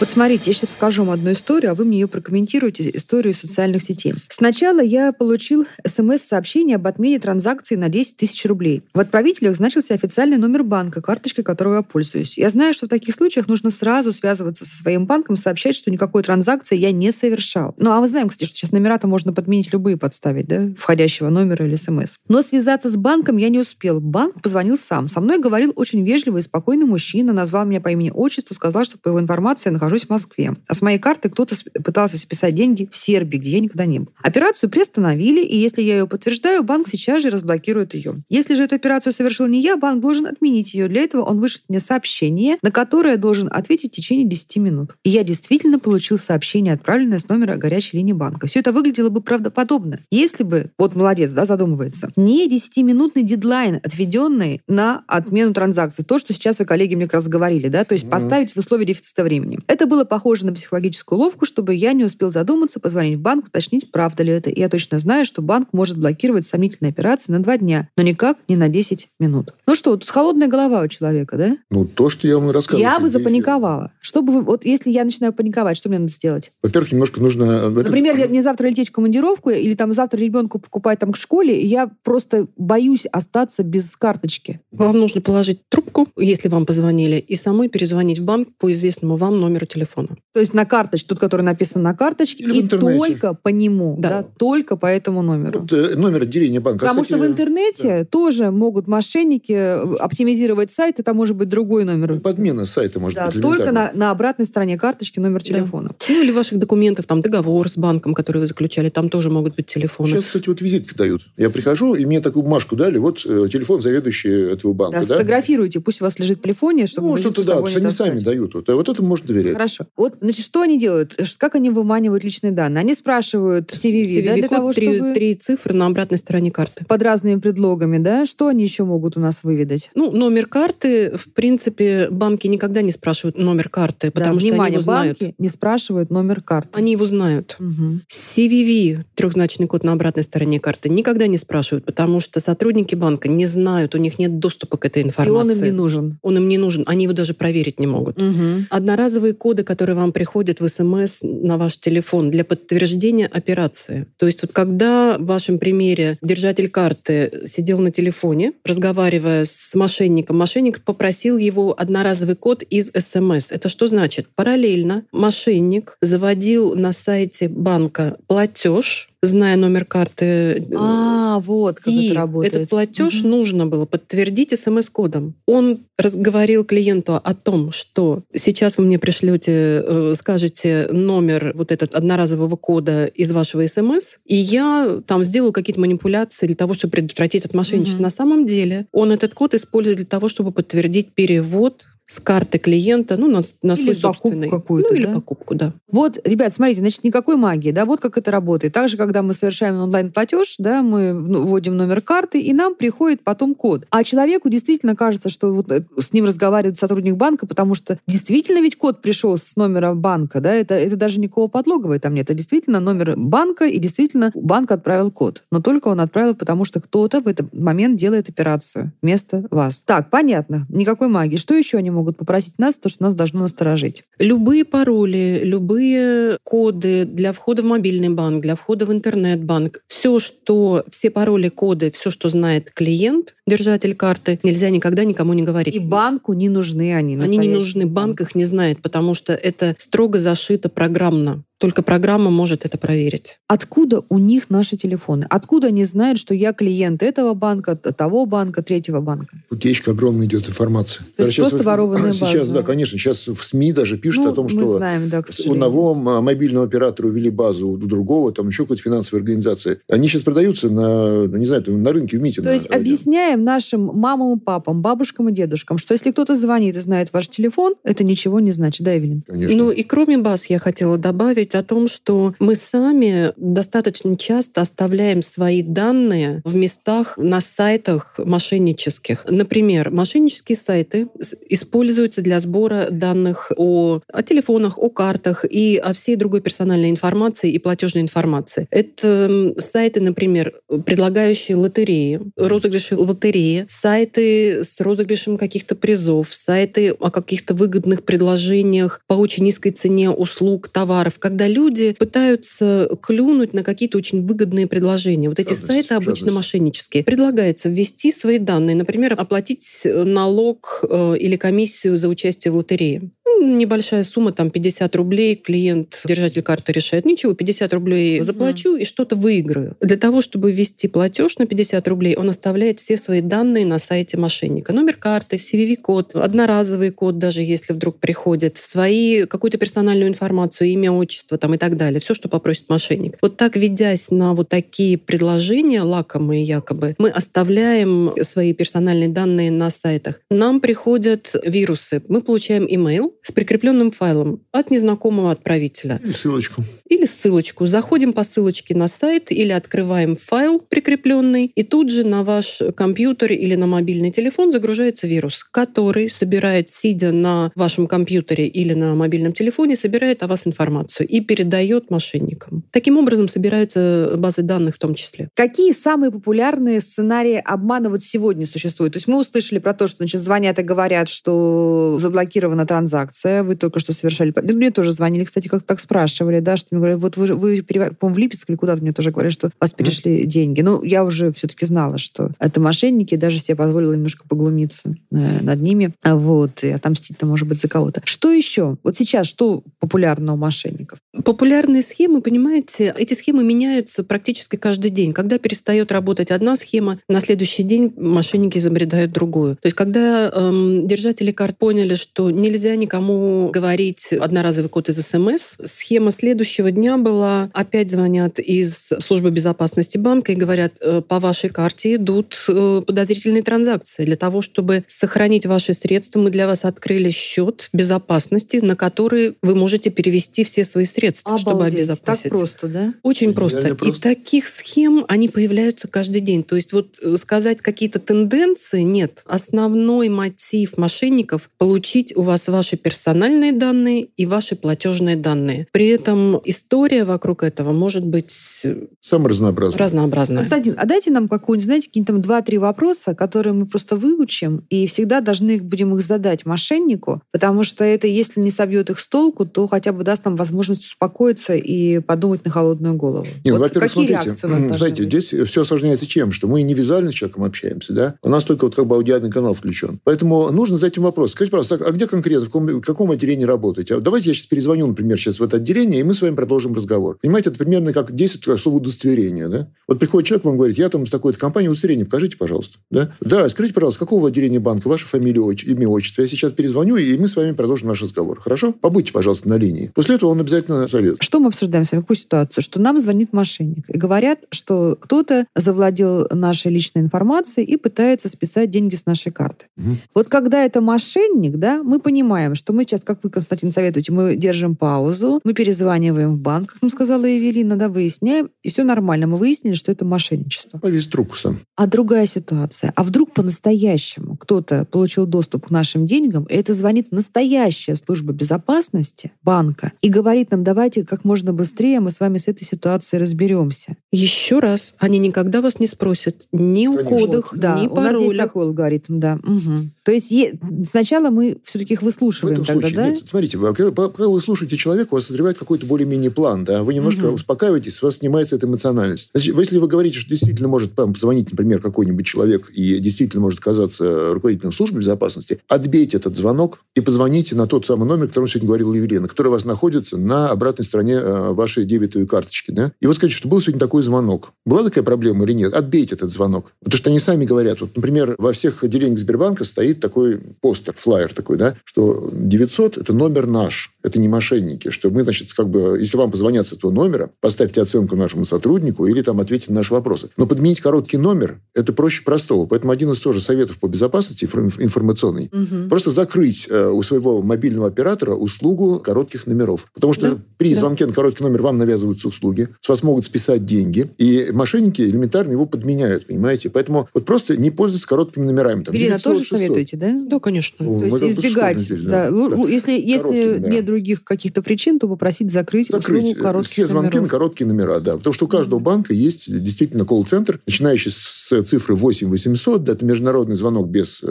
Вот 0.00 0.08
смотрите, 0.08 0.44
я 0.46 0.54
сейчас 0.54 0.70
расскажу 0.70 1.04
вам 1.04 1.12
одну 1.12 1.32
историю, 1.32 1.72
а 1.72 1.74
вы 1.74 1.84
мне 1.84 2.00
ее 2.00 2.08
прокомментируете, 2.08 2.90
историю 2.94 3.34
социальных 3.34 3.82
сетей. 3.82 4.14
Сначала 4.28 4.80
я 4.80 5.12
получил 5.12 5.66
смс-сообщение 5.86 6.76
об 6.76 6.86
отмене 6.86 7.18
транзакции 7.18 7.76
на 7.76 7.90
10 7.90 8.16
тысяч 8.16 8.46
рублей. 8.46 8.82
В 8.94 9.00
отправителях 9.00 9.56
значился 9.56 9.92
официальный 9.92 10.38
номер 10.38 10.64
банка, 10.64 11.02
карточкой 11.02 11.44
которой 11.44 11.76
я 11.76 11.82
пользуюсь. 11.82 12.38
Я 12.38 12.48
знаю, 12.48 12.72
что 12.72 12.86
в 12.86 12.88
таких 12.88 13.14
случаях 13.14 13.46
нужно 13.46 13.68
сразу 13.68 14.10
связываться 14.10 14.64
со 14.64 14.74
своим 14.74 15.04
банком, 15.04 15.36
сообщать, 15.36 15.76
что 15.76 15.90
никакой 15.90 16.22
транзакции 16.22 16.78
я 16.78 16.92
не 16.92 17.12
совершал. 17.12 17.74
Ну, 17.76 17.92
а 17.92 18.00
мы 18.00 18.08
знаем, 18.08 18.30
кстати, 18.30 18.48
что 18.48 18.56
сейчас 18.56 18.72
номера-то 18.72 19.06
можно 19.06 19.34
подменить 19.34 19.70
любые 19.70 19.98
подставить, 19.98 20.46
да, 20.46 20.70
входящего 20.78 21.28
номера 21.28 21.66
или 21.66 21.76
смс. 21.76 22.16
Но 22.26 22.40
связаться 22.40 22.88
с 22.88 22.96
банком 22.96 23.36
я 23.36 23.50
не 23.50 23.58
успел. 23.58 24.00
Банк 24.00 24.40
позвонил 24.40 24.78
сам. 24.78 25.08
Со 25.08 25.20
мной 25.20 25.38
говорил 25.38 25.74
очень 25.76 26.02
вежливый 26.06 26.40
и 26.40 26.44
спокойный 26.44 26.86
мужчина, 26.86 27.34
назвал 27.34 27.66
меня 27.66 27.82
по 27.82 27.90
имени-отчеству, 27.90 28.54
сказал, 28.54 28.84
что 28.84 28.98
по 28.98 29.08
его 29.08 29.20
информации 29.20 29.68
я 29.68 29.74
нахожусь 29.74 29.89
нахожусь 29.90 30.06
в 30.06 30.10
Москве. 30.10 30.52
А 30.68 30.74
с 30.74 30.82
моей 30.82 30.98
карты 30.98 31.28
кто-то 31.30 31.54
пытался 31.84 32.16
списать 32.16 32.54
деньги 32.54 32.88
в 32.90 32.96
Сербии, 32.96 33.38
где 33.38 33.50
я 33.50 33.60
никогда 33.60 33.86
не 33.86 34.00
был. 34.00 34.10
Операцию 34.22 34.70
приостановили, 34.70 35.40
и 35.40 35.56
если 35.56 35.82
я 35.82 35.98
ее 35.98 36.06
подтверждаю, 36.06 36.62
банк 36.62 36.86
сейчас 36.86 37.22
же 37.22 37.30
разблокирует 37.30 37.94
ее. 37.94 38.14
Если 38.28 38.54
же 38.54 38.64
эту 38.64 38.76
операцию 38.76 39.12
совершил 39.12 39.46
не 39.46 39.60
я, 39.60 39.76
банк 39.76 40.00
должен 40.00 40.26
отменить 40.26 40.74
ее. 40.74 40.88
Для 40.88 41.02
этого 41.02 41.22
он 41.22 41.38
вышлет 41.38 41.64
мне 41.68 41.80
сообщение, 41.80 42.56
на 42.62 42.70
которое 42.70 43.16
должен 43.16 43.48
ответить 43.50 43.92
в 43.92 43.96
течение 43.96 44.26
10 44.26 44.56
минут. 44.56 44.94
И 45.02 45.10
я 45.10 45.24
действительно 45.24 45.78
получил 45.78 46.18
сообщение, 46.18 46.74
отправленное 46.74 47.18
с 47.18 47.28
номера 47.28 47.56
горячей 47.56 47.96
линии 47.96 48.12
банка. 48.12 48.46
Все 48.46 48.60
это 48.60 48.72
выглядело 48.72 49.08
бы 49.08 49.20
правдоподобно, 49.20 49.98
если 50.10 50.44
бы, 50.44 50.70
вот 50.78 50.94
молодец, 50.94 51.32
да, 51.32 51.44
задумывается, 51.44 52.12
не 52.16 52.48
10-минутный 52.48 53.22
дедлайн, 53.22 53.80
отведенный 53.82 54.62
на 54.68 55.02
отмену 55.08 55.52
транзакции. 55.52 56.02
То, 56.02 56.18
что 56.18 56.32
сейчас 56.32 56.60
вы, 56.60 56.64
коллеги, 56.64 56.94
мне 56.94 57.06
как 57.06 57.14
раз 57.14 57.28
говорили, 57.28 57.68
да, 57.68 57.84
то 57.84 57.94
есть 57.94 58.04
mm-hmm. 58.04 58.10
поставить 58.10 58.52
в 58.54 58.58
условия 58.58 58.84
дефицита 58.84 59.24
времени. 59.24 59.58
Это 59.66 59.79
это 59.80 59.86
было 59.86 60.04
похоже 60.04 60.44
на 60.44 60.52
психологическую 60.52 61.18
ловку, 61.18 61.46
чтобы 61.46 61.74
я 61.74 61.94
не 61.94 62.04
успел 62.04 62.30
задуматься, 62.30 62.80
позвонить 62.80 63.16
в 63.16 63.22
банк, 63.22 63.46
уточнить, 63.46 63.90
правда 63.90 64.22
ли 64.22 64.30
это. 64.30 64.50
И 64.50 64.60
я 64.60 64.68
точно 64.68 64.98
знаю, 64.98 65.24
что 65.24 65.40
банк 65.40 65.70
может 65.72 65.96
блокировать 65.96 66.44
сомнительные 66.44 66.90
операции 66.90 67.32
на 67.32 67.42
два 67.42 67.56
дня, 67.56 67.88
но 67.96 68.02
никак 68.02 68.36
не 68.46 68.56
на 68.56 68.68
10 68.68 69.08
минут. 69.18 69.54
Ну 69.66 69.74
что, 69.74 69.96
тут 69.96 70.06
холодная 70.06 70.48
голова 70.48 70.82
у 70.82 70.88
человека, 70.88 71.38
да? 71.38 71.56
Ну, 71.70 71.86
то, 71.86 72.10
что 72.10 72.28
я 72.28 72.36
вам 72.36 72.50
рассказывал. 72.50 72.90
Я 72.90 73.00
бы 73.00 73.08
запаниковала. 73.08 73.92
Что 74.00 74.20
бы 74.20 74.34
вы, 74.34 74.42
вот 74.42 74.66
если 74.66 74.90
я 74.90 75.02
начинаю 75.02 75.32
паниковать, 75.32 75.78
что 75.78 75.88
мне 75.88 75.98
надо 75.98 76.12
сделать? 76.12 76.52
Во-первых, 76.62 76.92
немножко 76.92 77.22
нужно... 77.22 77.70
Например, 77.70 78.14
это... 78.18 78.28
мне 78.28 78.42
завтра 78.42 78.68
лететь 78.68 78.90
в 78.90 78.92
командировку, 78.92 79.48
или 79.48 79.72
там 79.72 79.94
завтра 79.94 80.18
ребенку 80.18 80.58
покупать 80.58 80.98
там 80.98 81.12
к 81.12 81.16
школе, 81.16 81.58
и 81.58 81.66
я 81.66 81.90
просто 82.02 82.48
боюсь 82.58 83.06
остаться 83.06 83.62
без 83.62 83.96
карточки. 83.96 84.60
Вам 84.72 84.98
нужно 84.98 85.22
положить 85.22 85.66
трубку, 85.70 86.06
если 86.18 86.48
вам 86.48 86.66
позвонили, 86.66 87.16
и 87.16 87.34
самой 87.34 87.70
перезвонить 87.70 88.18
в 88.18 88.24
банк 88.24 88.48
по 88.58 88.70
известному 88.70 89.16
вам 89.16 89.40
номеру 89.40 89.64
телефона. 89.70 90.08
То 90.32 90.40
есть 90.40 90.54
на 90.54 90.64
карточке, 90.64 91.08
тут, 91.08 91.18
который 91.18 91.42
написан 91.42 91.82
на 91.82 91.94
карточке, 91.94 92.44
Или 92.44 92.60
и 92.60 92.68
только 92.68 93.34
по 93.34 93.48
нему, 93.48 93.96
да. 93.98 94.08
да, 94.08 94.22
только 94.22 94.76
по 94.76 94.86
этому 94.86 95.22
номеру. 95.22 95.60
Вот, 95.60 95.72
э, 95.72 95.96
номер 95.96 96.22
отделения 96.22 96.60
банка. 96.60 96.80
Потому 96.80 97.02
Кстати, 97.02 97.18
что 97.18 97.26
в 97.26 97.30
интернете 97.30 97.98
да. 98.00 98.04
тоже 98.04 98.50
могут 98.50 98.86
мошенники 98.86 99.52
э, 99.52 99.96
оптимизировать 99.96 100.70
сайт, 100.70 101.00
это 101.00 101.14
может 101.14 101.36
быть 101.36 101.48
другой 101.48 101.84
номер. 101.84 102.14
Ну, 102.14 102.20
подмена 102.20 102.66
сайта 102.66 103.00
может 103.00 103.16
да, 103.16 103.30
быть. 103.30 103.40
Только 103.40 103.72
на, 103.72 103.90
на 103.94 104.10
обратной 104.10 104.46
стороне 104.46 104.76
карточки 104.76 105.20
номер 105.20 105.42
телефона. 105.42 105.88
Да. 105.88 105.94
Ну 106.08 106.22
или 106.22 106.30
ваших 106.30 106.58
документов, 106.58 107.06
там 107.06 107.22
договор 107.22 107.68
с 107.68 107.76
банком, 107.76 108.14
который 108.14 108.38
вы 108.38 108.46
заключали, 108.46 108.88
там 108.88 109.08
тоже 109.08 109.30
могут 109.30 109.56
быть 109.56 109.66
телефоны. 109.66 110.10
Сейчас, 110.10 110.24
кстати, 110.24 110.48
вот 110.48 110.60
визитки 110.60 110.94
дают. 110.94 111.22
Я 111.36 111.50
прихожу, 111.50 111.94
и 111.94 112.04
мне 112.06 112.20
такую 112.20 112.42
бумажку 112.42 112.76
дали, 112.76 112.98
вот 112.98 113.24
э, 113.24 113.48
телефон 113.50 113.80
заведующий 113.80 114.52
этого 114.52 114.72
банка. 114.72 114.96
Да, 114.96 115.00
да? 115.00 115.06
сфотографируйте, 115.06 115.80
пусть 115.80 116.00
у 116.00 116.04
вас 116.04 116.18
лежит 116.18 116.38
в 116.38 116.42
телефоне, 116.42 116.86
чтобы 116.86 117.08
ну, 117.08 117.16
что-то, 117.16 117.44
да, 117.44 117.58
они 117.58 117.90
сами 117.90 118.18
дают. 118.18 118.54
Вот, 118.54 118.68
а 118.68 118.74
вот 118.74 118.88
это 118.88 119.02
можно 119.02 119.28
доверять. 119.28 119.49
Лет. 119.50 119.56
Хорошо. 119.56 119.86
Вот, 119.96 120.14
значит, 120.20 120.44
что 120.44 120.62
они 120.62 120.78
делают? 120.78 121.16
Как 121.38 121.54
они 121.54 121.70
выманивают 121.70 122.24
личные 122.24 122.52
данные? 122.52 122.80
Они 122.80 122.94
спрашивают 122.94 123.72
CVV, 123.72 124.02
CVV 124.02 124.26
да, 124.26 124.34
для 124.34 124.48
того, 124.48 124.72
три, 124.72 124.96
чтобы... 124.96 125.14
три 125.14 125.34
цифры 125.34 125.74
на 125.74 125.86
обратной 125.86 126.18
стороне 126.18 126.50
карты. 126.50 126.84
Под 126.86 127.02
разными 127.02 127.38
предлогами, 127.38 127.98
да? 127.98 128.26
Что 128.26 128.48
они 128.48 128.64
еще 128.64 128.84
могут 128.84 129.16
у 129.16 129.20
нас 129.20 129.44
выведать? 129.44 129.90
Ну, 129.94 130.10
номер 130.10 130.46
карты, 130.46 131.16
в 131.16 131.32
принципе, 131.32 132.08
банки 132.10 132.46
никогда 132.46 132.82
не 132.82 132.90
спрашивают 132.90 133.38
номер 133.38 133.68
карты, 133.68 134.10
потому 134.10 134.34
да, 134.34 134.40
что 134.40 134.48
внимание, 134.48 134.66
они 134.66 134.74
его 134.74 134.82
знают. 134.82 135.20
банки 135.20 135.34
не 135.38 135.48
спрашивают 135.48 136.10
номер 136.10 136.42
карты. 136.42 136.70
Они 136.72 136.92
его 136.92 137.06
знают. 137.06 137.56
Угу. 137.58 138.00
CVV, 138.08 139.04
трехзначный 139.14 139.66
код 139.66 139.84
на 139.84 139.92
обратной 139.92 140.22
стороне 140.22 140.60
карты, 140.60 140.88
никогда 140.88 141.26
не 141.26 141.38
спрашивают, 141.38 141.84
потому 141.84 142.20
что 142.20 142.40
сотрудники 142.40 142.94
банка 142.94 143.28
не 143.28 143.46
знают, 143.46 143.94
у 143.94 143.98
них 143.98 144.18
нет 144.18 144.38
доступа 144.38 144.76
к 144.76 144.84
этой 144.84 145.02
И 145.02 145.06
информации. 145.06 145.40
он 145.40 145.50
им 145.50 145.64
не 145.64 145.70
нужен. 145.70 146.18
Он 146.22 146.36
им 146.36 146.48
не 146.48 146.58
нужен, 146.58 146.84
они 146.86 147.04
его 147.04 147.12
даже 147.12 147.34
проверить 147.34 147.78
не 147.80 147.86
могут. 147.86 148.20
Угу. 148.20 148.66
Одноразовые 148.70 149.32
коды, 149.40 149.64
которые 149.64 149.96
вам 149.96 150.12
приходят 150.12 150.60
в 150.60 150.68
СМС 150.68 151.22
на 151.22 151.56
ваш 151.56 151.78
телефон 151.78 152.30
для 152.30 152.44
подтверждения 152.44 153.26
операции. 153.26 154.06
То 154.18 154.26
есть 154.26 154.42
вот 154.42 154.52
когда 154.52 155.16
в 155.18 155.24
вашем 155.24 155.58
примере 155.58 156.18
держатель 156.22 156.68
карты 156.68 157.32
сидел 157.46 157.78
на 157.78 157.90
телефоне, 157.90 158.52
разговаривая 158.64 159.44
с 159.46 159.74
мошенником, 159.74 160.36
мошенник 160.36 160.82
попросил 160.82 161.38
его 161.38 161.74
одноразовый 161.76 162.36
код 162.36 162.62
из 162.62 162.92
СМС. 162.96 163.50
Это 163.50 163.68
что 163.68 163.88
значит? 163.88 164.28
Параллельно 164.34 165.04
мошенник 165.12 165.96
заводил 166.00 166.74
на 166.74 166.92
сайте 166.92 167.48
банка 167.48 168.18
платеж, 168.26 169.09
зная 169.22 169.56
номер 169.56 169.84
карты, 169.84 170.66
А, 170.74 171.40
вот 171.40 171.78
как 171.80 171.92
и 171.92 172.06
это 172.08 172.14
работает. 172.20 172.54
этот 172.54 172.70
платеж 172.70 173.20
Мгм. 173.20 173.30
нужно 173.30 173.66
было 173.66 173.84
подтвердить 173.84 174.58
смс-кодом. 174.58 175.34
Он 175.46 175.80
разговорил 175.98 176.64
клиенту 176.64 177.16
о 177.16 177.34
том, 177.34 177.70
что 177.72 178.22
сейчас 178.34 178.78
вы 178.78 178.84
мне 178.84 178.98
пришлете, 178.98 179.84
э, 179.86 180.14
скажете 180.16 180.88
номер 180.90 181.52
вот 181.54 181.70
этот 181.70 181.94
одноразового 181.94 182.56
кода 182.56 183.04
из 183.06 183.30
вашего 183.32 183.66
смс, 183.66 184.16
и 184.24 184.36
я 184.36 185.00
там 185.06 185.22
сделаю 185.22 185.52
какие-то 185.52 185.80
манипуляции 185.80 186.46
для 186.46 186.56
того, 186.56 186.72
чтобы 186.74 186.92
предотвратить 186.92 187.44
это 187.44 187.54
мошенничество. 187.56 187.96
Мгм. 187.98 188.04
На 188.04 188.10
самом 188.10 188.46
деле 188.46 188.86
он 188.92 189.12
этот 189.12 189.34
код 189.34 189.54
использует 189.54 189.98
для 189.98 190.06
того, 190.06 190.28
чтобы 190.30 190.50
подтвердить 190.52 191.12
перевод 191.14 191.84
с 192.10 192.18
карты 192.18 192.58
клиента, 192.58 193.16
ну, 193.16 193.28
на, 193.28 193.42
на 193.62 193.74
Или 193.74 193.94
свой 193.94 193.94
покупку 193.94 194.28
собственный. 194.28 194.50
какую-то, 194.50 194.92
Ну, 194.92 194.96
или 194.96 195.06
да? 195.06 195.12
покупку, 195.12 195.54
да. 195.54 195.72
Вот, 195.92 196.18
ребят, 196.24 196.52
смотрите, 196.52 196.80
значит, 196.80 197.04
никакой 197.04 197.36
магии, 197.36 197.70
да, 197.70 197.84
вот 197.84 198.00
как 198.00 198.18
это 198.18 198.32
работает. 198.32 198.72
Также, 198.72 198.96
когда 198.96 199.22
мы 199.22 199.32
совершаем 199.32 199.76
онлайн-платеж, 199.80 200.56
да, 200.58 200.82
мы 200.82 201.14
вводим 201.14 201.76
номер 201.76 202.02
карты, 202.02 202.40
и 202.40 202.52
нам 202.52 202.74
приходит 202.74 203.22
потом 203.22 203.54
код. 203.54 203.86
А 203.90 204.02
человеку 204.02 204.48
действительно 204.48 204.96
кажется, 204.96 205.28
что 205.28 205.54
вот 205.54 205.70
э, 205.70 205.84
с 206.00 206.12
ним 206.12 206.24
разговаривает 206.24 206.78
сотрудник 206.78 207.14
банка, 207.14 207.46
потому 207.46 207.76
что 207.76 207.96
действительно 208.08 208.60
ведь 208.60 208.76
код 208.76 209.02
пришел 209.02 209.36
с 209.36 209.54
номера 209.54 209.94
банка, 209.94 210.40
да, 210.40 210.52
это, 210.52 210.74
это 210.74 210.96
даже 210.96 211.20
никакого 211.20 211.46
подлоговой 211.46 212.00
там 212.00 212.14
нет. 212.14 212.24
Это 212.24 212.34
действительно 212.34 212.80
номер 212.80 213.14
банка, 213.16 213.66
и 213.66 213.78
действительно 213.78 214.32
банк 214.34 214.72
отправил 214.72 215.12
код. 215.12 215.44
Но 215.52 215.60
только 215.60 215.86
он 215.86 216.00
отправил, 216.00 216.34
потому 216.34 216.64
что 216.64 216.80
кто-то 216.80 217.20
в 217.20 217.28
этот 217.28 217.54
момент 217.54 218.00
делает 218.00 218.28
операцию 218.28 218.92
вместо 219.00 219.46
вас. 219.52 219.84
Так, 219.86 220.10
понятно, 220.10 220.66
никакой 220.68 221.06
магии. 221.06 221.36
Что 221.36 221.54
еще 221.54 221.78
они 221.78 221.90
могут 221.90 221.99
попросить 222.16 222.58
нас, 222.58 222.78
то, 222.78 222.88
что 222.88 223.02
нас 223.04 223.14
должно 223.14 223.40
насторожить? 223.40 224.04
Любые 224.18 224.64
пароли, 224.64 225.40
любые 225.44 226.38
коды 226.44 227.04
для 227.04 227.32
входа 227.32 227.62
в 227.62 227.64
мобильный 227.66 228.08
банк, 228.08 228.42
для 228.42 228.54
входа 228.54 228.86
в 228.86 228.92
интернет-банк, 228.92 229.82
все, 229.86 230.18
что, 230.18 230.84
все 230.90 231.10
пароли, 231.10 231.48
коды, 231.48 231.90
все, 231.90 232.10
что 232.10 232.28
знает 232.28 232.70
клиент, 232.70 233.34
держатель 233.46 233.94
карты, 233.94 234.38
нельзя 234.42 234.70
никогда 234.70 235.04
никому 235.04 235.32
не 235.32 235.42
говорить. 235.42 235.74
И 235.74 235.78
банку 235.78 236.32
не 236.32 236.48
нужны 236.48 236.94
они. 236.94 237.16
Они 237.16 237.36
не 237.36 237.48
нужны, 237.48 237.86
банк 237.86 238.20
их 238.20 238.34
не 238.34 238.44
знает, 238.44 238.82
потому 238.82 239.14
что 239.14 239.32
это 239.34 239.74
строго 239.78 240.18
зашито 240.18 240.68
программно. 240.68 241.44
Только 241.60 241.82
программа 241.82 242.30
может 242.30 242.64
это 242.64 242.78
проверить. 242.78 243.38
Откуда 243.46 244.02
у 244.08 244.18
них 244.18 244.48
наши 244.48 244.76
телефоны? 244.76 245.26
Откуда 245.28 245.66
они 245.66 245.84
знают, 245.84 246.18
что 246.18 246.32
я 246.32 246.54
клиент 246.54 247.02
этого 247.02 247.34
банка, 247.34 247.76
того 247.76 248.24
банка, 248.24 248.62
третьего 248.62 249.02
банка? 249.02 249.36
Утечка 249.50 249.90
огромная 249.90 250.26
идет 250.26 250.48
информация. 250.48 251.06
То 251.16 251.26
есть 251.26 251.36
просто 251.36 251.62
ворованная 251.62 252.14
Сейчас, 252.14 252.48
база. 252.48 252.52
да, 252.54 252.62
конечно. 252.62 252.96
Сейчас 252.96 253.28
в 253.28 253.44
СМИ 253.44 253.74
даже 253.74 253.98
пишут 253.98 254.24
Ну, 254.24 254.30
о 254.30 254.34
том, 254.34 254.44
мы 254.44 254.50
что 254.50 254.66
знаем, 254.68 255.10
да, 255.10 255.20
к 255.22 255.28
у 255.46 255.54
новом 255.54 256.08
а, 256.08 256.22
мобильного 256.22 256.64
оператора 256.64 257.08
ввели 257.08 257.28
базу, 257.28 257.68
у 257.68 257.76
другого, 257.76 258.32
там 258.32 258.48
еще 258.48 258.62
какой-то 258.62 258.82
финансовой 258.82 259.20
организации. 259.20 259.80
Они 259.86 260.08
сейчас 260.08 260.22
продаются 260.22 260.70
на, 260.70 261.26
на, 261.26 261.36
не 261.36 261.44
знаю, 261.44 261.62
там, 261.62 261.82
на 261.82 261.92
рынке 261.92 262.16
в 262.16 262.22
МИТе. 262.22 262.40
То 262.40 262.48
на 262.48 262.54
есть 262.54 262.70
объясняем 262.70 263.44
нашим 263.44 263.84
мамам 263.84 264.38
и 264.38 264.40
папам, 264.40 264.80
бабушкам 264.80 265.28
и 265.28 265.32
дедушкам, 265.32 265.76
что 265.76 265.92
если 265.92 266.10
кто-то 266.10 266.34
звонит 266.34 266.74
и 266.74 266.80
знает 266.80 267.12
ваш 267.12 267.28
телефон, 267.28 267.74
это 267.84 268.02
ничего 268.02 268.40
не 268.40 268.50
значит, 268.50 268.82
да, 268.82 268.96
Эвелин? 268.96 269.24
Конечно. 269.26 269.58
Ну 269.58 269.70
и 269.70 269.82
кроме 269.82 270.16
баз 270.16 270.46
я 270.46 270.58
хотела 270.58 270.96
добавить 270.96 271.49
о 271.54 271.62
том, 271.62 271.88
что 271.88 272.34
мы 272.38 272.54
сами 272.54 273.32
достаточно 273.36 274.16
часто 274.16 274.60
оставляем 274.60 275.22
свои 275.22 275.62
данные 275.62 276.42
в 276.44 276.54
местах 276.54 277.16
на 277.16 277.40
сайтах 277.40 278.18
мошеннических. 278.18 279.24
Например, 279.28 279.90
мошеннические 279.90 280.56
сайты 280.56 281.08
используются 281.48 282.22
для 282.22 282.40
сбора 282.40 282.88
данных 282.90 283.52
о, 283.56 284.00
о 284.12 284.22
телефонах, 284.22 284.78
о 284.78 284.90
картах 284.90 285.44
и 285.48 285.76
о 285.76 285.92
всей 285.92 286.16
другой 286.16 286.40
персональной 286.40 286.90
информации 286.90 287.52
и 287.52 287.58
платежной 287.58 288.02
информации. 288.02 288.66
Это 288.70 289.54
сайты, 289.58 290.00
например, 290.00 290.54
предлагающие 290.86 291.56
лотереи, 291.56 292.20
розыгрыши 292.36 292.96
лотереи, 292.96 293.64
сайты 293.68 294.64
с 294.64 294.80
розыгрышем 294.80 295.36
каких-то 295.36 295.74
призов, 295.74 296.34
сайты 296.34 296.90
о 296.90 297.10
каких-то 297.10 297.54
выгодных 297.54 298.04
предложениях 298.04 299.02
по 299.06 299.14
очень 299.14 299.44
низкой 299.44 299.70
цене 299.70 300.10
услуг, 300.10 300.68
товаров, 300.68 301.18
когда 301.18 301.39
люди 301.48 301.92
пытаются 301.92 302.88
клюнуть 303.02 303.54
на 303.54 303.62
какие-то 303.62 303.98
очень 303.98 304.24
выгодные 304.24 304.66
предложения. 304.66 305.28
Вот 305.28 305.38
эти 305.38 305.54
Жадность, 305.54 305.66
сайты 305.66 305.94
обычно 305.94 306.14
жадность. 306.16 306.36
мошеннические. 306.36 307.04
Предлагается 307.04 307.68
ввести 307.68 308.12
свои 308.12 308.38
данные, 308.38 308.76
например, 308.76 309.14
оплатить 309.16 309.82
налог 309.84 310.84
э, 310.88 311.16
или 311.18 311.36
комиссию 311.36 311.96
за 311.96 312.08
участие 312.08 312.52
в 312.52 312.56
лотерее. 312.56 313.10
Небольшая 313.40 314.04
сумма, 314.04 314.32
там 314.32 314.50
50 314.50 314.94
рублей, 314.96 315.34
клиент, 315.34 316.02
держатель 316.04 316.42
карты 316.42 316.72
решает, 316.72 317.06
ничего, 317.06 317.32
50 317.32 317.72
рублей 317.72 318.20
заплачу 318.20 318.76
и 318.76 318.84
что-то 318.84 319.16
выиграю. 319.16 319.76
Для 319.80 319.96
того, 319.96 320.20
чтобы 320.20 320.52
ввести 320.52 320.88
платеж 320.88 321.38
на 321.38 321.46
50 321.46 321.88
рублей, 321.88 322.16
он 322.16 322.28
оставляет 322.28 322.80
все 322.80 322.98
свои 322.98 323.22
данные 323.22 323.64
на 323.64 323.78
сайте 323.78 324.18
мошенника. 324.18 324.74
Номер 324.74 324.96
карты, 324.96 325.36
CVV-код, 325.36 326.14
одноразовый 326.14 326.90
код, 326.90 327.16
даже 327.18 327.40
если 327.40 327.72
вдруг 327.72 327.98
приходит, 327.98 328.58
свои, 328.58 329.24
какую-то 329.24 329.56
персональную 329.56 330.08
информацию, 330.08 330.68
имя, 330.68 330.92
отчество 330.92 331.38
там, 331.38 331.54
и 331.54 331.58
так 331.58 331.78
далее. 331.78 332.00
Все, 332.00 332.12
что 332.14 332.28
попросит 332.28 332.68
мошенник. 332.68 333.16
Вот 333.22 333.38
так, 333.38 333.56
ведясь 333.56 334.10
на 334.10 334.34
вот 334.34 334.50
такие 334.50 334.98
предложения, 334.98 335.80
лакомые 335.80 336.44
якобы, 336.44 336.94
мы 336.98 337.08
оставляем 337.08 338.12
свои 338.22 338.52
персональные 338.52 339.08
данные 339.08 339.50
на 339.50 339.70
сайтах. 339.70 340.20
Нам 340.30 340.60
приходят 340.60 341.34
вирусы. 341.46 342.02
Мы 342.08 342.20
получаем 342.20 342.66
имейл 342.68 343.14
с 343.22 343.29
прикрепленным 343.30 343.90
файлом 343.90 344.42
от 344.52 344.70
незнакомого 344.70 345.30
отправителя 345.30 346.00
И 346.04 346.10
ссылочку. 346.12 346.62
или 346.88 347.04
ссылочку. 347.06 347.66
Заходим 347.66 348.12
по 348.12 348.24
ссылочке 348.24 348.74
на 348.74 348.88
сайт 348.88 349.30
или 349.30 349.52
открываем 349.52 350.16
файл 350.16 350.60
прикрепленный, 350.68 351.52
и 351.54 351.62
тут 351.62 351.90
же 351.90 352.04
на 352.04 352.24
ваш 352.24 352.62
компьютер 352.76 353.32
или 353.32 353.54
на 353.54 353.66
мобильный 353.66 354.10
телефон 354.10 354.50
загружается 354.50 355.06
вирус, 355.06 355.44
который 355.50 356.10
собирает, 356.10 356.68
сидя 356.68 357.12
на 357.12 357.50
вашем 357.54 357.86
компьютере 357.86 358.46
или 358.46 358.74
на 358.74 358.94
мобильном 358.94 359.32
телефоне, 359.32 359.76
собирает 359.76 360.22
о 360.22 360.26
вас 360.26 360.46
информацию 360.46 361.06
и 361.06 361.20
передает 361.20 361.90
мошенникам. 361.90 362.64
Таким 362.70 362.98
образом 362.98 363.28
собираются 363.28 364.14
базы 364.16 364.42
данных 364.42 364.76
в 364.76 364.78
том 364.78 364.94
числе. 364.94 365.28
Какие 365.34 365.72
самые 365.72 366.10
популярные 366.10 366.80
сценарии 366.80 367.40
обмана 367.44 367.90
вот 367.90 368.02
сегодня 368.02 368.46
существуют? 368.46 368.94
То 368.94 368.96
есть 368.98 369.08
мы 369.08 369.20
услышали 369.20 369.58
про 369.58 369.74
то, 369.74 369.86
что 369.86 369.98
значит, 369.98 370.20
звонят 370.20 370.58
и 370.58 370.62
говорят, 370.62 371.08
что 371.08 371.96
заблокирована 371.98 372.66
транзакция, 372.66 373.09
вы 373.42 373.56
только 373.56 373.80
что 373.80 373.92
совершали... 373.92 374.32
Мне 374.42 374.70
тоже 374.70 374.92
звонили, 374.92 375.24
кстати, 375.24 375.48
как 375.48 375.62
так 375.62 375.80
спрашивали, 375.80 376.40
да, 376.40 376.56
что 376.56 376.68
мне 376.70 376.80
говорят, 376.80 377.00
вот 377.00 377.16
вы, 377.16 377.34
вы 377.34 377.62
по-моему, 377.62 378.14
в 378.14 378.18
Липецк 378.18 378.48
или 378.48 378.56
куда-то 378.56 378.82
мне 378.82 378.92
тоже 378.92 379.10
говорят, 379.10 379.32
что 379.32 379.50
вас 379.60 379.72
перешли 379.72 380.24
деньги. 380.26 380.60
Ну, 380.60 380.82
я 380.82 381.04
уже 381.04 381.32
все-таки 381.32 381.66
знала, 381.66 381.98
что 381.98 382.30
это 382.38 382.60
мошенники, 382.60 383.14
даже 383.16 383.38
себе 383.38 383.56
позволила 383.56 383.92
немножко 383.92 384.26
поглумиться 384.28 384.96
э, 385.12 385.42
над 385.42 385.60
ними, 385.60 385.94
а 386.02 386.16
вот, 386.16 386.62
и 386.62 386.70
отомстить-то, 386.70 387.26
может 387.26 387.48
быть, 387.48 387.60
за 387.60 387.68
кого-то. 387.68 388.02
Что 388.04 388.32
еще? 388.32 388.76
Вот 388.82 388.96
сейчас 388.96 389.26
что 389.26 389.62
популярно 389.78 390.34
у 390.34 390.36
мошенников? 390.36 390.98
Популярные 391.24 391.82
схемы, 391.82 392.20
понимаете, 392.20 392.94
эти 392.96 393.14
схемы 393.14 393.44
меняются 393.44 394.04
практически 394.04 394.56
каждый 394.56 394.90
день. 394.90 395.12
Когда 395.12 395.38
перестает 395.38 395.92
работать 395.92 396.30
одна 396.30 396.56
схема, 396.56 396.98
на 397.08 397.20
следующий 397.20 397.62
день 397.62 397.92
мошенники 397.96 398.58
изобретают 398.58 399.12
другую. 399.12 399.56
То 399.56 399.66
есть 399.66 399.76
когда 399.76 400.30
эм, 400.34 400.86
держатели 400.86 401.32
карт 401.32 401.58
поняли, 401.58 401.94
что 401.94 402.30
нельзя 402.30 402.76
никому 402.76 402.99
никому 403.00 403.50
говорить 403.50 404.12
одноразовый 404.12 404.68
код 404.68 404.88
из 404.88 405.00
СМС. 405.00 405.54
Схема 405.64 406.10
следующего 406.10 406.70
дня 406.70 406.98
была, 406.98 407.50
опять 407.52 407.90
звонят 407.90 408.38
из 408.38 408.92
службы 409.00 409.30
безопасности 409.30 409.98
банка 409.98 410.32
и 410.32 410.34
говорят, 410.34 410.74
«Э, 410.80 411.02
по 411.06 411.18
вашей 411.18 411.50
карте 411.50 411.96
идут 411.96 412.44
э, 412.48 412.82
подозрительные 412.86 413.42
транзакции. 413.42 414.04
Для 414.04 414.16
того, 414.16 414.42
чтобы 414.42 414.84
сохранить 414.86 415.46
ваши 415.46 415.74
средства, 415.74 416.20
мы 416.20 416.30
для 416.30 416.46
вас 416.46 416.64
открыли 416.64 417.10
счет 417.10 417.68
безопасности, 417.72 418.58
на 418.58 418.76
который 418.76 419.36
вы 419.42 419.54
можете 419.54 419.90
перевести 419.90 420.44
все 420.44 420.64
свои 420.64 420.84
средства, 420.84 421.34
Обалдеть, 421.34 421.48
чтобы 421.48 421.64
обезопасить. 421.66 422.22
Так 422.24 422.32
просто, 422.32 422.68
да? 422.68 422.94
Очень 423.02 423.34
просто. 423.34 423.74
просто. 423.74 423.98
И 423.98 424.00
таких 424.14 424.48
схем, 424.48 425.04
они 425.08 425.28
появляются 425.28 425.88
каждый 425.88 426.20
день. 426.20 426.42
То 426.42 426.56
есть 426.56 426.72
вот 426.72 426.98
э, 427.00 427.16
сказать 427.16 427.58
какие-то 427.58 427.98
тенденции 427.98 428.82
нет. 428.82 429.22
Основной 429.26 430.08
мотив 430.08 430.76
мошенников— 430.76 431.50
получить 431.58 432.16
у 432.16 432.22
вас 432.22 432.48
ваши 432.48 432.76
персональные 432.76 432.89
данные 432.94 434.02
и 434.16 434.26
ваши 434.26 434.56
платежные 434.56 435.16
данные. 435.16 435.66
При 435.72 435.88
этом 435.88 436.40
история 436.44 437.04
вокруг 437.04 437.42
этого 437.42 437.72
может 437.72 438.04
быть 438.04 438.32
э, 438.64 438.84
Самое 439.00 439.30
разнообразное. 439.30 439.78
разнообразная. 439.78 440.38
Константин, 440.38 440.74
а 440.78 440.86
дайте 440.86 441.10
нам 441.10 441.28
какую-нибудь, 441.28 441.64
знаете, 441.66 441.88
какие-то 441.88 442.12
там 442.12 442.22
два-три 442.22 442.58
вопроса, 442.58 443.14
которые 443.14 443.52
мы 443.54 443.66
просто 443.66 443.96
выучим, 443.96 444.64
и 444.68 444.86
всегда 444.86 445.20
должны 445.20 445.52
их- 445.52 445.64
будем 445.64 445.94
их 445.94 446.00
задать 446.02 446.46
мошеннику, 446.46 447.22
потому 447.32 447.64
что 447.64 447.84
это, 447.84 448.06
если 448.06 448.40
не 448.40 448.50
собьет 448.50 448.90
их 448.90 448.98
с 448.98 449.08
толку, 449.08 449.46
то 449.46 449.66
хотя 449.66 449.92
бы 449.92 450.04
даст 450.04 450.24
нам 450.24 450.36
возможность 450.36 450.84
успокоиться 450.84 451.54
и 451.54 451.98
подумать 452.00 452.44
на 452.44 452.50
холодную 452.50 452.94
голову. 452.94 453.26
Не, 453.44 453.50
ну, 453.50 453.56
Вот 453.58 453.62
во-первых, 453.62 453.90
какие 453.92 454.06
смотрите, 454.06 454.24
реакции 454.28 454.46
у 454.46 454.50
нас 454.50 454.60
знаете, 454.78 455.02
быть? 455.04 455.12
здесь 455.26 455.48
все 455.48 455.62
осложняется 455.62 456.06
чем? 456.06 456.32
Что 456.32 456.46
мы 456.48 456.62
не 456.62 456.74
визуально 456.74 457.10
с 457.10 457.14
человеком 457.14 457.44
общаемся, 457.44 457.92
да? 457.92 458.14
У 458.22 458.28
нас 458.28 458.44
только 458.44 458.64
вот 458.64 458.74
как 458.74 458.86
бы 458.86 458.96
аудиальный 458.96 459.30
канал 459.30 459.54
включен. 459.54 460.00
Поэтому 460.04 460.50
нужно 460.50 460.76
задать 460.76 460.96
им 460.96 461.04
вопрос. 461.04 461.32
Скажите, 461.32 461.52
пожалуйста, 461.52 461.86
а 461.86 461.90
где 461.92 462.06
конкретно, 462.06 462.44
в 462.46 462.46
каком, 462.46 462.79
в 462.80 462.86
каком 462.86 463.10
отделении 463.10 463.44
работаете? 463.44 463.96
А 463.96 464.00
давайте 464.00 464.28
я 464.30 464.34
сейчас 464.34 464.46
перезвоню, 464.46 464.86
например, 464.86 465.18
сейчас 465.18 465.40
в 465.40 465.42
это 465.42 465.56
отделение, 465.56 466.00
и 466.00 466.02
мы 466.02 466.14
с 466.14 466.22
вами 466.22 466.34
продолжим 466.34 466.74
разговор. 466.74 467.18
Понимаете, 467.22 467.50
это 467.50 467.58
примерно 467.58 467.92
как 467.92 468.14
действует 468.14 468.44
как 468.44 468.58
слово 468.58 468.76
удостоверение, 468.76 469.48
да? 469.48 469.68
Вот 469.88 469.98
приходит 469.98 470.28
человек, 470.28 470.44
вам 470.44 470.56
говорит, 470.56 470.78
я 470.78 470.88
там 470.88 471.06
с 471.06 471.10
такой-то 471.10 471.38
компании 471.38 471.68
удостоверение, 471.68 472.06
покажите, 472.06 472.36
пожалуйста. 472.36 472.78
Да? 472.90 473.12
Да, 473.20 473.48
скажите, 473.48 473.74
пожалуйста, 473.74 474.00
какого 474.00 474.28
отделения 474.28 474.60
банка, 474.60 474.88
ваша 474.88 475.06
фамилия, 475.06 475.40
отч- 475.40 475.64
имя, 475.64 475.88
отчество. 475.88 476.22
Я 476.22 476.28
сейчас 476.28 476.52
перезвоню, 476.52 476.96
и 476.96 477.16
мы 477.18 477.28
с 477.28 477.36
вами 477.36 477.52
продолжим 477.52 477.88
наш 477.88 478.02
разговор. 478.02 478.40
Хорошо? 478.40 478.72
Побудьте, 478.72 479.12
пожалуйста, 479.12 479.48
на 479.48 479.56
линии. 479.56 479.90
После 479.94 480.16
этого 480.16 480.30
он 480.30 480.40
обязательно 480.40 480.86
зовет. 480.86 481.16
Что 481.20 481.40
мы 481.40 481.48
обсуждаем 481.48 481.84
с 481.84 481.92
вами? 481.92 482.02
Какую 482.02 482.16
ситуацию? 482.16 482.62
Что 482.62 482.80
нам 482.80 482.98
звонит 482.98 483.32
мошенник. 483.32 483.84
И 483.88 483.98
говорят, 483.98 484.40
что 484.50 484.96
кто-то 485.00 485.46
завладел 485.54 486.26
нашей 486.30 486.70
личной 486.70 487.02
информацией 487.02 487.66
и 487.66 487.76
пытается 487.76 488.28
списать 488.28 488.70
деньги 488.70 488.94
с 488.94 489.06
нашей 489.06 489.32
карты. 489.32 489.66
Мгм. 489.76 489.98
Вот 490.14 490.28
когда 490.28 490.64
это 490.64 490.80
мошенник, 490.80 491.56
да, 491.56 491.82
мы 491.82 492.00
понимаем, 492.00 492.54
что 492.54 492.69
мы 492.72 492.84
сейчас, 492.84 493.02
как 493.04 493.22
вы, 493.22 493.30
Константин, 493.30 493.70
советуете, 493.70 494.12
мы 494.12 494.36
держим 494.36 494.76
паузу, 494.76 495.40
мы 495.44 495.52
перезваниваем 495.54 496.34
в 496.34 496.38
банк, 496.38 496.72
как 496.72 496.82
нам 496.82 496.90
сказала 496.90 497.24
Евелина, 497.24 497.76
да, 497.76 497.88
выясняем, 497.88 498.50
и 498.62 498.68
все 498.70 498.84
нормально. 498.84 499.26
Мы 499.26 499.36
выяснили, 499.36 499.74
что 499.74 499.92
это 499.92 500.04
мошенничество. 500.04 500.78
Повесь 500.78 501.06
трубку 501.06 501.36
сам. 501.36 501.58
А 501.76 501.86
другая 501.86 502.26
ситуация. 502.26 502.92
А 502.96 503.02
вдруг 503.04 503.32
по-настоящему 503.32 504.36
кто-то 504.36 504.84
получил 504.90 505.26
доступ 505.26 505.66
к 505.66 505.70
нашим 505.70 506.06
деньгам, 506.06 506.44
и 506.44 506.54
это 506.54 506.72
звонит 506.72 507.12
настоящая 507.12 507.96
служба 507.96 508.32
безопасности 508.32 509.32
банка 509.42 509.92
и 510.00 510.08
говорит 510.08 510.50
нам, 510.50 510.64
давайте 510.64 511.04
как 511.04 511.24
можно 511.24 511.52
быстрее 511.52 512.00
мы 512.00 512.10
с 512.10 512.20
вами 512.20 512.38
с 512.38 512.48
этой 512.48 512.64
ситуацией 512.64 513.20
разберемся. 513.20 513.96
Еще 514.12 514.58
раз, 514.58 514.94
они 514.98 515.18
никогда 515.18 515.60
вас 515.60 515.78
не 515.80 515.86
спросят 515.86 516.46
ни 516.52 516.86
Конечно. 516.86 517.04
кодах, 517.04 517.52
Да, 517.56 517.78
ни 517.80 517.86
у 517.86 517.94
нас 517.94 518.06
есть 518.12 518.22
паролях. 518.26 518.46
такой 518.46 518.64
алгоритм, 518.64 519.18
да. 519.18 519.38
Мгм. 519.42 519.92
То 520.04 520.12
есть 520.12 520.30
е- 520.30 520.58
сначала 520.88 521.30
мы 521.30 521.58
все-таки 521.64 521.94
их 521.94 522.02
выслушиваем 522.02 522.59
этом 522.62 522.80
случае, 522.80 522.96
да? 522.96 523.10
нет, 523.10 523.22
смотрите, 523.28 523.58
пока 523.58 524.28
вы 524.28 524.40
слушаете 524.40 524.76
человека, 524.76 525.08
у 525.12 525.16
вас 525.16 525.26
созревает 525.26 525.58
какой-то 525.58 525.86
более-менее 525.86 526.30
план, 526.30 526.64
да, 526.64 526.82
вы 526.82 526.94
немножко 526.94 527.22
Мгм. 527.26 527.34
успокаиваетесь, 527.34 528.02
у 528.02 528.06
вас 528.06 528.16
снимается 528.16 528.56
эта 528.56 528.66
эмоциональность. 528.66 529.30
Значит, 529.32 529.56
если 529.56 529.78
вы 529.78 529.88
говорите, 529.88 530.18
что 530.18 530.30
действительно 530.30 530.68
может 530.68 530.96
вам 530.96 531.14
позвонить, 531.14 531.50
например, 531.50 531.80
какой-нибудь 531.80 532.26
человек 532.26 532.70
и 532.70 532.98
действительно 532.98 533.42
может 533.42 533.60
оказаться 533.60 534.34
руководителем 534.34 534.72
службы 534.72 535.00
безопасности, 535.00 535.60
отбейте 535.68 536.16
этот 536.16 536.36
звонок 536.36 536.80
и 536.94 537.00
позвоните 537.00 537.54
на 537.54 537.66
тот 537.66 537.86
самый 537.86 538.06
номер, 538.08 538.24
о 538.24 538.28
котором 538.28 538.48
сегодня 538.48 538.66
говорила 538.66 538.92
Евелина, 538.94 539.28
который 539.28 539.48
у 539.48 539.52
вас 539.52 539.64
находится 539.64 540.16
на 540.16 540.50
обратной 540.50 540.84
стороне 540.84 541.14
э, 541.14 541.52
вашей 541.52 541.84
дебетовой 541.84 542.26
карточки, 542.26 542.70
да, 542.70 542.92
и 543.00 543.06
вот 543.06 543.16
скажите, 543.16 543.38
что 543.38 543.48
был 543.48 543.60
сегодня 543.60 543.80
такой 543.80 544.02
звонок. 544.02 544.52
Была 544.66 544.84
такая 544.84 545.02
проблема 545.02 545.44
или 545.44 545.52
нет? 545.52 545.74
Отбейте 545.74 546.14
этот 546.14 546.30
звонок. 546.30 546.72
Потому 546.82 546.98
что 546.98 547.10
они 547.10 547.18
сами 547.18 547.44
говорят, 547.44 547.80
вот, 547.80 547.96
например, 547.96 548.34
во 548.38 548.52
всех 548.52 548.84
отделениях 548.84 549.18
Сбербанка 549.18 549.64
стоит 549.64 550.00
такой 550.00 550.38
постер, 550.60 550.94
флаер 550.96 551.32
такой, 551.32 551.56
да, 551.56 551.76
что 551.84 552.30
900– 552.32 552.96
это 552.98 553.12
номер 553.14 553.46
наш, 553.46 553.92
это 554.02 554.18
не 554.18 554.28
мошенники, 554.28 554.90
что 554.90 555.10
мы, 555.10 555.22
значит, 555.24 555.52
как 555.52 555.68
бы, 555.68 555.98
если 556.00 556.16
вам 556.16 556.30
позвонят 556.30 556.66
с 556.66 556.72
этого 556.72 556.90
номера, 556.90 557.30
поставьте 557.40 557.80
оценку 557.82 558.16
нашему 558.16 558.44
сотруднику 558.44 559.06
или 559.06 559.22
там 559.22 559.40
ответьте 559.40 559.70
на 559.72 559.76
наши 559.80 559.92
вопросы. 559.92 560.30
Но 560.36 560.46
подменить 560.46 560.80
короткий 560.80 561.16
номер– 561.16 561.60
это 561.74 561.92
проще 561.92 562.22
простого. 562.24 562.66
Поэтому 562.66 562.92
один 562.92 563.10
из 563.12 563.18
тоже 563.18 563.40
советов 563.40 563.78
по 563.78 563.86
безопасности 563.88 564.44
инфор- 564.44 564.82
информационной 564.82 565.48
Мгм. 565.52 565.88
Просто 565.88 566.10
закрыть 566.10 566.66
э, 566.70 566.88
у 566.90 567.02
своего 567.02 567.42
мобильного 567.42 567.86
оператора 567.88 568.34
услугу 568.34 568.98
коротких 569.00 569.46
номеров. 569.46 569.86
Потому 569.94 570.12
что 570.12 570.30
Да, 570.32 570.38
при 570.58 570.74
да. 570.74 570.80
звонке 570.80 571.06
на 571.06 571.12
короткий 571.12 571.42
номер 571.42 571.62
вам 571.62 571.78
навязываются 571.78 572.28
услуги, 572.28 572.68
с 572.80 572.88
вас 572.88 573.02
могут 573.02 573.24
списать 573.24 573.66
деньги, 573.66 574.10
и 574.18 574.48
мошенники 574.52 575.02
элементарно 575.02 575.52
его 575.52 575.66
подменяют, 575.66 576.26
понимаете? 576.26 576.70
Поэтому 576.70 577.08
вот 577.14 577.24
просто 577.24 577.56
не 577.56 577.70
пользоваться 577.70 578.08
короткими 578.08 578.44
номерами. 578.46 578.82
Там, 578.84 578.94
Ирина, 578.94 579.16
900, 579.18 579.24
тоже 579.32 579.40
600. 579.44 579.58
советуете, 579.58 579.96
да? 579.96 580.20
Да, 580.26 580.40
конечно. 580.40 580.84
Ну, 580.84 581.00
То 581.00 581.06
есть 581.06 581.22
избегать, 581.38 581.78
здесь, 581.78 582.02
да. 582.02 582.30
да. 582.30 582.30
Да. 582.30 582.56
Если, 582.68 582.96
Короткие 583.00 583.08
если 583.08 583.68
нет 583.68 583.89
других 583.90 584.24
каких-то 584.24 584.62
причин, 584.62 584.98
то 584.98 585.08
попросить 585.08 585.50
закрыть, 585.50 585.88
Закрыть 585.88 586.22
услугу 586.22 586.40
э, 586.40 586.42
коротких 586.42 586.72
все 586.72 586.86
звонки 586.86 587.06
номеров. 587.16 587.22
на 587.24 587.28
короткие 587.28 587.66
номера, 587.66 588.00
да. 588.00 588.16
Потому 588.16 588.32
что 588.32 588.44
у 588.44 588.48
каждого 588.48 588.78
банка 588.78 589.12
есть 589.12 589.44
действительно 589.62 590.04
колл-центр, 590.04 590.60
начинающий 590.66 591.10
с 591.10 591.62
цифры 591.64 591.94
8800, 591.94 592.84
да, 592.84 592.92
это 592.92 593.04
международный 593.04 593.56
звонок 593.56 593.88
без 593.88 594.22
э, 594.22 594.26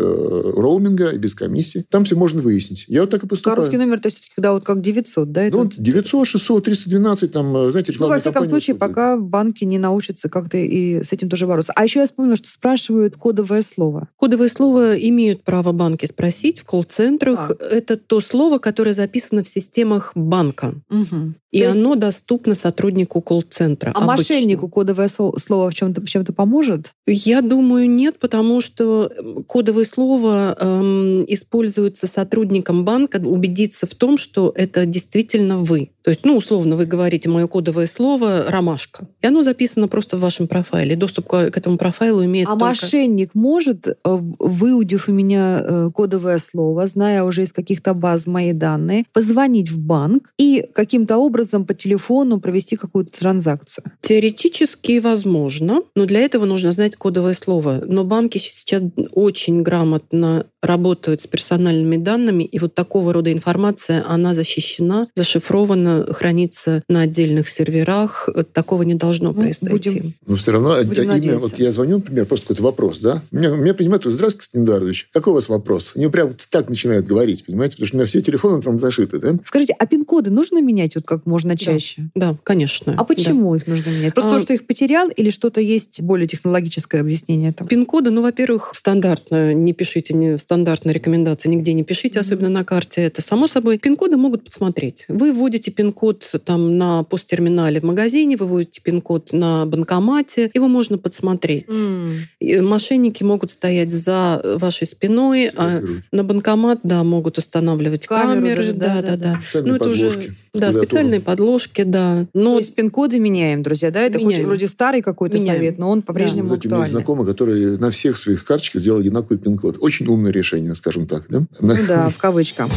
роуминга 0.56 1.10
и 1.10 1.17
без 1.17 1.36
комиссии. 1.36 1.86
Там 1.89 2.06
все 2.06 2.15
можно 2.15 2.41
выяснить. 2.41 2.86
Я 2.88 3.02
вот 3.02 3.10
так 3.10 3.24
и 3.24 3.28
поступаю. 3.28 3.58
Короткий 3.58 3.78
номер, 3.78 4.00
то 4.00 4.08
есть 4.08 4.32
когда 4.36 4.54
вот 4.54 4.63
как 4.63 4.82
900, 4.82 5.32
да? 5.32 5.43
это- 5.43 5.58
Ну, 5.58 5.63
вот 5.63 5.74
900, 5.78 6.28
600, 6.28 6.63
312, 6.65 7.32
там, 7.32 7.56
э, 7.56 7.72
знаете, 7.72 7.93
Ну, 8.00 8.08
во 8.08 8.17
всяком 8.17 8.45
случае, 8.45 8.76
пока 8.76 9.17
банки 9.17 9.63
не 9.65 9.78
научатся 9.78 10.30
как-то 10.30 10.58
и 10.58 11.04
с 11.04 11.12
этим 11.13 11.30
тоже 11.30 11.45
бороться. 11.48 11.74
А 11.76 11.84
еще 11.84 12.00
я 12.00 12.06
вспомнила, 12.06 12.36
что 12.36 12.50
спрашивают 12.50 13.15
кодовое 13.15 13.62
слово. 13.62 14.08
Кодовое 14.17 14.48
слово 14.50 14.95
имеют 14.95 15.43
право 15.43 15.72
банки 15.72 16.06
спросить 16.06 16.60
в 16.60 16.63
колл-центрах. 16.65 17.50
Так. 17.50 17.62
Это 17.72 17.98
то 17.98 18.22
слово, 18.22 18.60
которое 18.60 18.93
записано 18.93 19.43
в 19.43 19.48
системах 19.49 20.12
банка. 20.15 20.73
Мгм. 20.89 21.35
И 21.51 21.62
То 21.62 21.67
есть- 21.67 21.77
оно 21.79 21.95
доступно 21.95 22.53
сотруднику 22.53 23.21
колл-центра. 23.21 23.91
А 23.95 24.03
обычно. 24.03 24.35
мошеннику 24.35 24.69
кодовое 24.69 25.07
слово 25.07 25.69
в 25.69 25.73
чем-то 25.73 26.05
чем-то 26.05 26.33
поможет? 26.33 26.93
Я 27.07 27.41
думаю, 27.41 27.89
нет, 27.89 28.19
потому 28.19 28.62
что 28.62 29.12
м, 29.17 29.43
кодовое 29.43 29.85
слово 29.85 30.55
эм, 30.59 31.25
используется 31.27 32.05
сотрудником 32.07 32.85
банка 32.85 33.17
убедиться 33.19 33.88
в 33.88 33.95
том, 33.95 34.17
что 34.17 34.51
это 34.55 34.85
действительно 34.85 35.57
вы. 35.59 35.91
То 36.03 36.12
есть, 36.12 36.23
ну, 36.23 36.38
условно, 36.38 36.75
вы 36.75 36.85
говорите, 36.85 37.29
мое 37.29 37.47
кодовое 37.47 37.85
слово 37.88 38.45
«ромашка». 38.47 39.07
И 39.21 39.27
оно 39.27 39.43
записано 39.43 39.88
просто 39.88 40.17
в 40.17 40.21
вашем 40.21 40.47
профайле. 40.47 40.95
Доступ 40.95 41.27
к 41.27 41.33
этому 41.35 41.77
профайлу 41.77 42.23
имеет 42.25 42.47
А 42.47 42.51
только... 42.51 42.65
мошенник 42.65 43.31
может, 43.35 43.88
э, 43.88 43.93
выудив 44.03 45.09
у 45.09 45.12
меня 45.12 45.62
э, 45.62 45.89
кодовое 45.93 46.38
слово, 46.38 46.88
зная 46.88 47.23
уже 47.23 47.43
из 47.43 47.51
каких-то 47.53 47.93
баз 47.93 48.27
мои 48.27 48.53
данные, 48.53 49.05
позвонить 49.13 49.69
в 49.69 49.77
банк 49.79 50.33
и 50.38 50.65
каким-то 50.73 51.17
образом 51.17 51.38
по 51.65 51.73
телефону 51.73 52.39
провести 52.39 52.75
какую-то 52.75 53.12
транзакцию? 53.19 53.86
Теоретически 54.02 54.99
возможно, 54.99 55.82
но 55.95 56.06
для 56.06 56.19
этого 56.21 56.45
нужно 56.45 56.71
знать 56.71 56.95
кодовое 56.95 57.34
слово. 57.34 57.82
Но 57.86 58.04
банки 58.04 58.38
сейчас 58.38 58.82
очень 59.13 59.62
грамотно 59.62 60.45
работают 60.62 61.21
с 61.21 61.28
персональными 61.28 61.95
данными, 61.97 62.43
и 62.43 62.60
вот 62.60 62.75
такого 62.75 63.13
рода 63.13 63.32
информация, 63.32 64.04
она 64.08 64.34
защищена, 64.34 65.08
зашифрована, 65.15 66.06
хранится 66.13 66.84
на 66.89 67.02
отдельных 67.02 67.47
серверах. 67.47 68.28
Такого 68.54 68.84
не 68.84 68.95
должно 68.95 69.32
Ну, 69.32 69.39
произойти. 69.41 69.71
будем- 69.71 70.13
Но 70.28 70.36
все 70.36 70.52
равно 70.52 70.75
Будем 70.84 71.04
имя, 71.04 71.13
надеяться. 71.13 71.47
вот 71.47 71.60
я 71.60 71.71
звоню, 71.71 71.97
например, 71.97 72.25
просто 72.25 72.45
какой-то 72.47 72.63
вопрос, 72.63 72.99
да? 72.99 73.23
Меня, 73.32 73.49
меня 73.52 73.73
понимают, 73.73 74.04
здравствуйте, 74.04 74.38
Константин 74.39 74.63
Эдуардович, 74.65 75.10
какой 75.13 75.32
у 75.32 75.34
вас 75.36 75.47
вопрос? 75.49 75.91
Они 75.95 76.08
прям 76.08 76.36
так 76.49 76.69
начинают 76.69 77.06
говорить, 77.06 77.45
понимаете? 77.45 77.75
Потому 77.78 77.88
что 77.88 77.95
у 77.95 77.99
меня 77.99 78.08
все 78.08 78.21
телефоны 78.21 78.62
там 78.62 78.80
зашиты, 78.80 79.19
да? 79.19 79.36
Скажите, 79.45 79.73
а 79.80 79.86
пин-коды 79.86 80.30
нужно 80.32 80.62
менять, 80.62 80.95
вот 80.95 81.06
как 81.06 81.25
можно 81.29 81.57
чаще. 81.57 82.09
Да, 82.15 82.35
конечно. 82.43 82.95
А 82.97 83.03
почему 83.03 83.51
да. 83.51 83.57
их 83.57 83.67
нужно 83.67 83.89
менять? 83.89 84.13
Просто 84.13 84.29
а... 84.29 84.33
потому, 84.33 84.43
что 84.43 84.53
их 84.53 84.67
потерял 84.67 85.09
или 85.09 85.29
что-то 85.29 85.61
есть 85.61 86.01
более 86.01 86.27
технологическое 86.27 87.01
объяснение 87.01 87.53
там? 87.53 87.67
Пин-коды, 87.67 88.09
ну, 88.09 88.21
во-первых, 88.21 88.73
стандартно 88.75 89.53
не 89.53 89.73
пишите, 89.73 90.13
не 90.13 90.37
стандартные 90.37 90.93
рекомендации 90.93 91.49
нигде 91.49 91.73
не 91.73 91.83
пишите, 91.83 92.19
mm-hmm. 92.19 92.21
особенно 92.21 92.49
на 92.49 92.65
карте. 92.65 93.01
Это 93.01 93.21
само 93.21 93.47
собой. 93.47 93.77
Пин-коды 93.77 94.17
могут 94.17 94.43
посмотреть. 94.43 95.05
Вы 95.07 95.31
вводите 95.31 95.71
пин-код 95.71 96.35
там 96.45 96.77
на 96.77 97.03
посттерминале 97.03 97.79
в 97.79 97.83
магазине, 97.83 98.35
вы 98.35 98.47
вводите 98.47 98.81
пин-код 98.81 99.33
на 99.33 99.65
банкомате, 99.65 100.49
его 100.53 100.67
можно 100.67 100.97
подсмотреть. 100.97 101.69
Mm. 101.69 102.61
Мошенники 102.61 103.23
могут 103.23 103.51
стоять 103.51 103.91
за 103.91 104.41
вашей 104.59 104.87
спиной, 104.87 105.51
а 105.55 105.81
на 106.11 106.23
банкомат, 106.23 106.79
да, 106.83 107.03
могут 107.03 107.37
устанавливать 107.37 108.07
Камеру 108.07 108.39
камеры, 108.39 108.55
даже, 108.55 108.73
да, 108.73 109.01
да, 109.01 109.15
да. 109.15 109.39
да. 109.53 109.61
Ну, 109.61 109.75
это 109.75 109.89
уже 109.89 110.33
да, 110.53 110.71
специальные 110.71 111.21
подложки, 111.21 111.83
да. 111.83 112.25
Но... 112.33 112.53
То 112.53 112.59
есть 112.59 112.75
пин-коды 112.75 113.19
меняем, 113.19 113.63
друзья, 113.63 113.91
да? 113.91 114.01
Это 114.01 114.17
меняем. 114.17 114.38
хоть 114.38 114.45
вроде 114.47 114.67
старый 114.67 115.01
какой-то 115.01 115.38
меняем. 115.38 115.57
совет, 115.57 115.77
но 115.77 115.89
он 115.89 116.01
по-прежнему 116.01 116.49
да. 116.49 116.55
актуальный. 116.55 116.77
У 116.77 116.81
меня 116.81 116.91
знакомые, 116.91 117.27
которые 117.27 117.77
на 117.77 117.91
всех 117.91 118.17
своих 118.17 118.43
карточках 118.45 118.81
сделали 118.81 119.01
одинаковый 119.01 119.38
пин-код. 119.38 119.77
Очень 119.81 120.07
умное 120.07 120.31
решение, 120.31 120.75
скажем 120.75 121.07
так, 121.07 121.25
да? 121.29 121.41
Ну 121.59 121.75
да, 121.88 122.09
в 122.09 122.17
кавычках. 122.17 122.69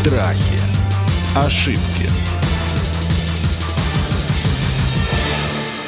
Страхи, 0.00 0.58
ошибки. 1.36 2.10